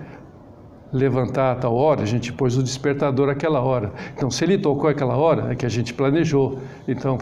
levantar 0.94 1.54
a 1.54 1.56
tal 1.56 1.76
hora, 1.76 2.04
a 2.04 2.06
gente 2.06 2.32
pôs 2.32 2.56
o 2.56 2.64
despertador 2.64 3.28
aquela 3.30 3.60
hora. 3.62 3.92
Então, 4.16 4.30
se 4.30 4.44
ele 4.44 4.58
tocou 4.58 4.90
aquela 4.90 5.18
hora, 5.18 5.52
é 5.52 5.56
que 5.56 5.66
a 5.66 5.70
gente 5.70 5.94
planejou. 5.94 6.60
Então, 6.88 7.18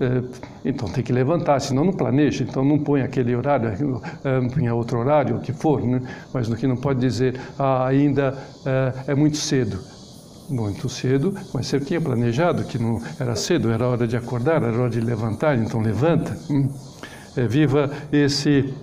é, 0.00 0.22
então 0.64 0.88
tem 0.88 1.04
que 1.04 1.12
levantar, 1.12 1.60
senão 1.60 1.84
não 1.84 1.92
planeja. 1.92 2.42
Então, 2.42 2.64
não 2.64 2.78
põe 2.78 3.02
aquele 3.02 3.36
horário, 3.36 3.68
é, 4.24 4.48
põe 4.48 4.68
outro 4.70 4.98
horário, 4.98 5.36
o 5.36 5.40
que 5.40 5.52
for. 5.52 5.82
Né? 5.82 6.00
Mas 6.32 6.48
no 6.48 6.56
que 6.56 6.66
não 6.66 6.76
pode 6.76 6.98
dizer, 6.98 7.38
ah, 7.58 7.86
ainda 7.86 8.36
é, 8.64 9.12
é 9.12 9.14
muito 9.14 9.36
cedo 9.36 9.78
muito 10.48 10.88
cedo, 10.88 11.32
mas 11.54 11.68
você 11.68 11.78
tinha 11.78 12.00
planejado 12.00 12.64
que 12.64 12.76
não 12.76 13.00
era 13.20 13.36
cedo, 13.36 13.70
era 13.70 13.86
hora 13.86 14.04
de 14.04 14.16
acordar, 14.16 14.60
era 14.60 14.76
hora 14.76 14.90
de 14.90 15.00
levantar, 15.00 15.56
então 15.56 15.80
levanta. 15.80 16.36
Hum. 16.50 16.68
É, 17.36 17.46
viva 17.46 17.88
esse 18.10 18.74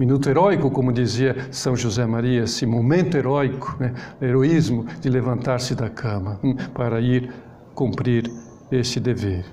minuto 0.00 0.30
heróico, 0.30 0.70
como 0.70 0.94
dizia 0.94 1.36
São 1.50 1.76
José 1.76 2.06
Maria, 2.06 2.44
esse 2.44 2.64
momento 2.64 3.18
heróico, 3.18 3.76
né, 3.78 3.92
heroísmo 4.18 4.86
de 4.98 5.10
levantar-se 5.10 5.74
da 5.74 5.90
cama 5.90 6.40
hum, 6.42 6.56
para 6.72 7.02
ir 7.02 7.30
cumprir 7.74 8.32
este 8.72 8.98
dever. 8.98 9.44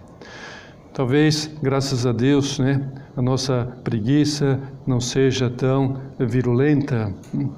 Talvez, 0.93 1.51
graças 1.61 2.05
a 2.05 2.13
Deus, 2.13 2.59
né, 2.59 2.81
a 3.17 3.21
nossa 3.21 3.77
preguiça 3.83 4.57
não 4.85 5.01
seja 5.01 5.49
tão 5.49 5.97
virulenta. 6.17 7.13
Hum. 7.35 7.49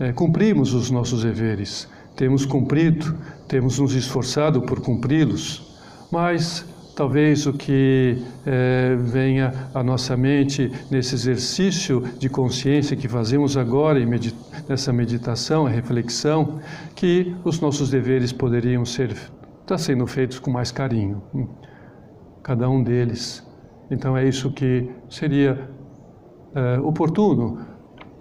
É, 0.00 0.10
cumprimos 0.10 0.72
os 0.72 0.90
nossos 0.90 1.24
deveres, 1.24 1.90
temos 2.16 2.46
cumprido, 2.46 3.16
temos 3.46 3.78
nos 3.78 3.94
esforçado 3.94 4.62
por 4.62 4.80
cumpri-los, 4.80 5.76
mas 6.10 6.64
talvez 6.98 7.46
o 7.46 7.52
que 7.52 8.20
é, 8.44 8.96
venha 8.96 9.52
à 9.72 9.84
nossa 9.84 10.16
mente 10.16 10.68
nesse 10.90 11.14
exercício 11.14 12.00
de 12.18 12.28
consciência 12.28 12.96
que 12.96 13.06
fazemos 13.06 13.56
agora, 13.56 14.00
nessa 14.68 14.92
meditação, 14.92 15.62
reflexão, 15.62 16.58
que 16.96 17.36
os 17.44 17.60
nossos 17.60 17.88
deveres 17.88 18.32
poderiam 18.32 18.84
ser 18.84 19.14
tá 19.64 19.78
sendo 19.78 20.08
feitos 20.08 20.40
com 20.40 20.50
mais 20.50 20.72
carinho, 20.72 21.22
hum, 21.32 21.46
cada 22.42 22.68
um 22.68 22.82
deles. 22.82 23.46
Então 23.88 24.16
é 24.16 24.26
isso 24.26 24.50
que 24.50 24.90
seria 25.08 25.70
é, 26.52 26.80
oportuno 26.80 27.64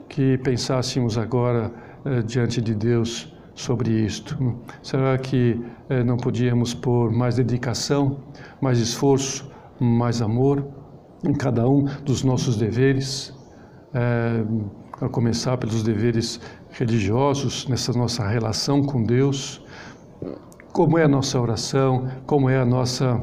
que 0.07 0.37
pensássemos 0.37 1.17
agora 1.17 1.73
é, 2.05 2.21
diante 2.21 2.61
de 2.61 2.75
Deus 2.75 3.35
sobre 3.57 3.91
isto? 3.91 4.37
Será 4.81 5.17
que 5.17 5.61
eh, 5.89 6.03
não 6.03 6.15
podíamos 6.15 6.73
pôr 6.73 7.11
mais 7.11 7.35
dedicação, 7.35 8.19
mais 8.61 8.79
esforço, 8.79 9.51
mais 9.79 10.21
amor 10.21 10.65
em 11.25 11.33
cada 11.33 11.67
um 11.67 11.83
dos 12.05 12.23
nossos 12.23 12.55
deveres? 12.55 13.33
Eh, 13.93 14.45
a 15.01 15.07
começar 15.07 15.57
pelos 15.57 15.83
deveres 15.83 16.39
religiosos, 16.71 17.67
nessa 17.67 17.93
nossa 17.93 18.27
relação 18.27 18.81
com 18.81 19.03
Deus. 19.03 19.63
Como 20.73 20.97
é 20.97 21.03
a 21.03 21.07
nossa 21.07 21.39
oração, 21.39 22.07
como 22.25 22.49
é 22.49 22.57
a 22.57 22.65
nossa 22.65 23.21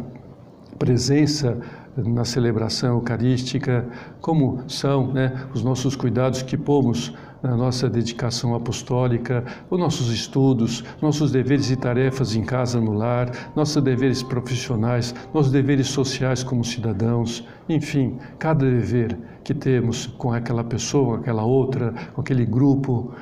presença 0.79 1.59
na 1.97 2.25
celebração 2.25 2.95
eucarística, 2.95 3.89
como 4.21 4.69
são 4.69 5.13
né, 5.13 5.33
os 5.55 5.63
nossos 5.63 5.95
cuidados 5.95 6.43
que 6.43 6.57
pomos 6.57 7.13
na 7.45 7.55
nossa 7.55 7.91
dedicação 7.91 8.55
apostólica, 8.55 9.45
os 9.69 9.79
nossos 9.79 10.11
estudos, 10.11 10.83
nossos 11.03 11.31
deveres 11.31 11.71
e 11.71 11.77
tarefas 11.77 12.35
em 12.35 12.43
casa, 12.43 12.81
no 12.81 12.95
lar, 12.95 13.31
nossos 13.55 13.83
deveres 13.83 14.23
profissionais, 14.23 15.15
nossos 15.33 15.53
deveres 15.53 15.89
sociais 15.89 16.43
como 16.43 16.65
cidadãos, 16.65 17.47
enfim, 17.69 18.17
cada 18.39 18.65
dever 18.65 19.19
que 19.45 19.53
temos 19.53 20.07
com 20.07 20.33
aquela 20.33 20.65
pessoa, 20.65 21.19
aquela 21.19 21.45
outra, 21.45 21.93
com 22.15 22.23
aquele 22.23 22.47
grupo, 22.47 23.13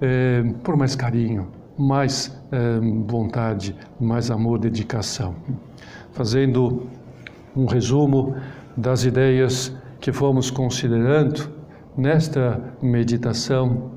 é, 0.00 0.42
por 0.64 0.74
mais 0.74 0.96
carinho, 0.96 1.48
mais 1.78 2.34
é, 2.50 2.80
vontade, 3.06 3.76
mais 4.00 4.30
amor, 4.30 4.58
dedicação. 4.58 5.34
Fazendo 6.12 6.86
um 7.54 7.66
resumo 7.66 8.36
das 8.74 9.04
ideias 9.04 9.76
que 10.00 10.12
fomos 10.12 10.50
considerando, 10.50 11.59
nesta 11.96 12.60
meditação, 12.82 13.92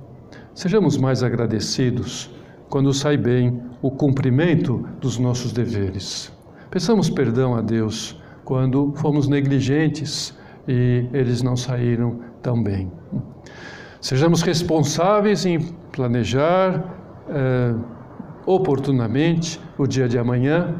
sejamos 0.54 0.98
mais 0.98 1.24
agradecidos 1.24 2.30
quando 2.70 2.94
sai 2.94 3.18
bem 3.18 3.62
o 3.82 3.92
cumprimento 3.92 4.88
dos 5.00 5.18
nossos 5.18 5.52
deveres. 5.52 6.32
Peçamos 6.72 7.10
perdão 7.10 7.56
a 7.56 7.62
Deus 7.62 8.20
quando 8.44 8.94
fomos 8.96 9.28
negligentes 9.28 10.36
e 10.68 11.08
eles 11.14 11.42
não 11.42 11.56
saíram 11.56 12.20
tão 12.42 12.62
bem. 12.62 12.92
Sejamos 14.02 14.42
responsáveis 14.42 15.46
em 15.46 15.60
planejar 15.92 16.84
eh, 17.30 17.76
oportunamente 18.46 19.60
o 19.78 19.88
dia 19.88 20.08
de 20.08 20.18
amanhã. 20.18 20.76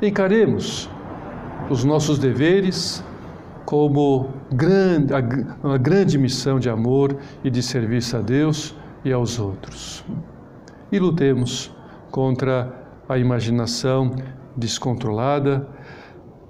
Encaremos 0.00 0.88
os 1.68 1.84
nossos 1.84 2.18
deveres 2.18 3.04
como 3.64 4.30
grande, 4.52 5.12
uma 5.62 5.78
grande 5.78 6.18
missão 6.18 6.58
de 6.58 6.68
amor 6.68 7.16
e 7.44 7.50
de 7.50 7.62
serviço 7.62 8.16
a 8.16 8.20
Deus 8.20 8.74
e 9.04 9.12
aos 9.12 9.38
outros. 9.38 10.04
E 10.90 10.98
lutemos 10.98 11.74
contra 12.10 12.72
a 13.08 13.18
imaginação 13.18 14.14
descontrolada 14.56 15.66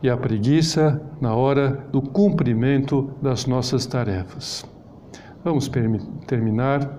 e 0.03 0.09
a 0.09 0.16
preguiça 0.16 1.01
na 1.20 1.35
hora 1.35 1.87
do 1.92 2.01
cumprimento 2.01 3.11
das 3.20 3.46
nossas 3.46 3.87
tarefas. 3.87 4.64
Vamos 5.44 5.70
terminar 6.27 6.99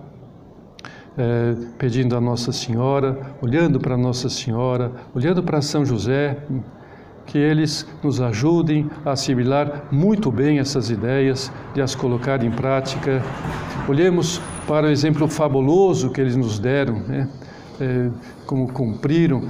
é, 1.17 1.56
pedindo 1.78 2.15
a 2.15 2.21
Nossa 2.21 2.52
Senhora, 2.52 3.36
olhando 3.41 3.80
para 3.80 3.97
Nossa 3.97 4.30
Senhora, 4.30 4.91
olhando 5.13 5.43
para 5.43 5.62
São 5.62 5.86
José 5.86 6.43
que 7.32 7.38
eles 7.38 7.88
nos 8.04 8.20
ajudem 8.20 8.89
a 9.06 9.12
assimilar 9.12 9.86
muito 9.89 10.30
bem 10.30 10.60
essas 10.60 10.89
ideias, 10.89 11.50
de 11.74 11.82
as 11.82 11.96
colocar 11.96 12.44
em 12.44 12.52
prática. 12.52 13.24
Olhemos 13.88 14.41
para 14.67 14.88
o 14.88 14.89
exemplo 14.89 15.26
fabuloso 15.30 16.10
que 16.10 16.20
eles 16.20 16.36
nos 16.36 16.60
deram, 16.60 17.00
né? 17.00 17.30
é, 17.80 18.10
como 18.46 18.67
cumpriram 18.74 19.44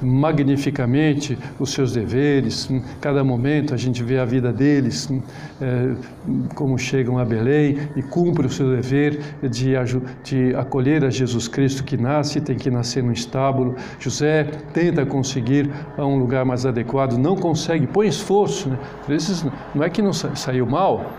magnificamente 0.00 1.38
os 1.58 1.72
seus 1.72 1.92
deveres. 1.92 2.68
Cada 3.00 3.24
momento 3.24 3.74
a 3.74 3.76
gente 3.76 4.02
vê 4.02 4.18
a 4.18 4.24
vida 4.24 4.52
deles, 4.52 5.08
é, 5.60 5.94
como 6.54 6.78
chegam 6.78 7.18
a 7.18 7.24
Belém 7.24 7.78
e 7.96 8.02
cumprem 8.02 8.46
o 8.46 8.50
seu 8.50 8.70
dever 8.70 9.20
de, 9.42 9.72
de 10.22 10.54
acolher 10.54 11.04
a 11.04 11.10
Jesus 11.10 11.48
Cristo 11.48 11.84
que 11.84 11.96
nasce, 11.96 12.40
tem 12.40 12.56
que 12.56 12.70
nascer 12.70 13.02
no 13.02 13.12
estábulo. 13.12 13.74
José 13.98 14.44
tenta 14.72 15.04
conseguir 15.04 15.70
um 15.98 16.18
lugar 16.18 16.44
mais 16.44 16.64
adequado, 16.64 17.16
não 17.16 17.36
consegue, 17.36 17.86
põe 17.86 18.08
esforço. 18.08 18.68
Né? 18.68 18.78
Vezes 19.06 19.44
não 19.74 19.82
é 19.82 19.90
que 19.90 20.02
não 20.02 20.12
saiu 20.12 20.66
mal, 20.66 21.12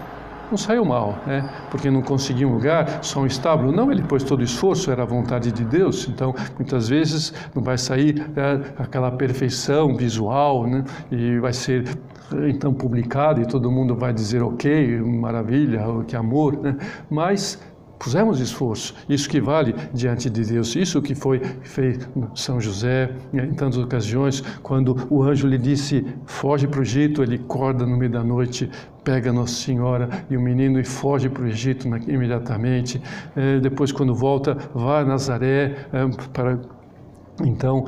não 0.49 0.57
saiu 0.57 0.83
mal, 0.83 1.17
né? 1.25 1.47
porque 1.69 1.89
não 1.89 2.01
conseguia 2.01 2.47
um 2.47 2.53
lugar, 2.53 3.03
só 3.03 3.21
um 3.21 3.25
estábulo. 3.25 3.71
Não, 3.71 3.91
ele 3.91 4.03
pôs 4.03 4.23
todo 4.23 4.39
o 4.39 4.43
esforço, 4.43 4.91
era 4.91 5.03
a 5.03 5.05
vontade 5.05 5.51
de 5.51 5.63
Deus. 5.63 6.07
Então, 6.07 6.33
muitas 6.57 6.89
vezes 6.89 7.33
não 7.53 7.63
vai 7.63 7.77
sair 7.77 8.25
é, 8.35 8.81
aquela 8.81 9.11
perfeição 9.11 9.95
visual, 9.95 10.67
né? 10.67 10.83
e 11.11 11.39
vai 11.39 11.53
ser 11.53 11.85
então 12.47 12.73
publicado 12.73 13.41
e 13.41 13.45
todo 13.45 13.71
mundo 13.71 13.95
vai 13.95 14.13
dizer 14.13 14.43
ok, 14.43 15.01
maravilha, 15.01 15.81
que 16.07 16.15
amor, 16.15 16.57
né? 16.57 16.75
mas 17.09 17.59
pusemos 17.99 18.39
esforço, 18.39 18.95
isso 19.09 19.29
que 19.29 19.41
vale 19.41 19.75
diante 19.93 20.29
de 20.29 20.43
Deus, 20.43 20.75
isso 20.75 21.01
que 21.01 21.13
foi 21.13 21.41
feito 21.61 22.09
São 22.33 22.59
José 22.59 23.11
em 23.33 23.53
tantas 23.53 23.77
ocasiões, 23.77 24.41
quando 24.63 25.07
o 25.09 25.21
anjo 25.21 25.47
lhe 25.47 25.57
disse, 25.57 26.05
foge 26.25 26.65
para 26.65 26.79
o 26.79 26.83
Egito, 26.83 27.21
ele 27.21 27.35
acorda 27.35 27.85
no 27.85 27.97
meio 27.97 28.11
da 28.11 28.23
noite, 28.23 28.69
pega 29.03 29.33
Nossa 29.33 29.53
Senhora 29.53 30.09
e 30.29 30.37
o 30.37 30.41
menino 30.41 30.79
e 30.79 30.85
foge 30.85 31.29
para 31.29 31.43
o 31.43 31.47
Egito 31.47 31.87
imediatamente, 32.07 33.01
é, 33.35 33.59
depois 33.59 33.91
quando 33.91 34.15
volta, 34.15 34.57
vai 34.73 35.01
a 35.01 35.05
Nazaré 35.05 35.87
é, 35.91 36.07
para 36.33 36.57
então 37.45 37.85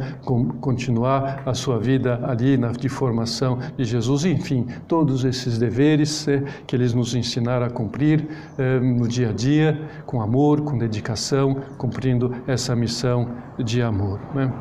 continuar 0.60 1.44
a 1.46 1.54
sua 1.54 1.80
vida 1.80 2.20
ali 2.24 2.58
na, 2.58 2.72
de 2.72 2.90
formação 2.90 3.60
de 3.78 3.84
Jesus, 3.84 4.26
enfim, 4.26 4.68
todos 4.88 5.24
esses 5.24 5.58
deveres 5.58 6.28
eh, 6.28 6.44
que 6.66 6.76
eles 6.76 6.94
nos 6.94 7.16
ensinaram 7.16 7.66
a 7.66 7.70
cumprir 7.70 8.28
eh, 8.58 8.80
no 8.80 9.08
dia 9.08 9.30
a 9.30 9.34
dia, 9.34 9.80
com 10.06 10.22
amor, 10.22 10.62
com 10.62 10.78
dedicação, 10.78 11.56
cumprindo 11.78 12.34
essa 12.48 12.76
missão 12.76 13.30
de 13.58 13.82
amor. 13.82 14.20
Né? 14.34 14.52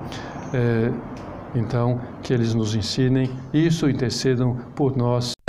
Eh, 0.55 0.92
então, 1.55 2.00
que 2.22 2.33
eles 2.33 2.55
nos 2.55 2.74
ensinem 2.74 3.31
isso, 3.53 3.88
intercedam 3.88 4.57
por 4.74 4.96
nós. 4.96 5.39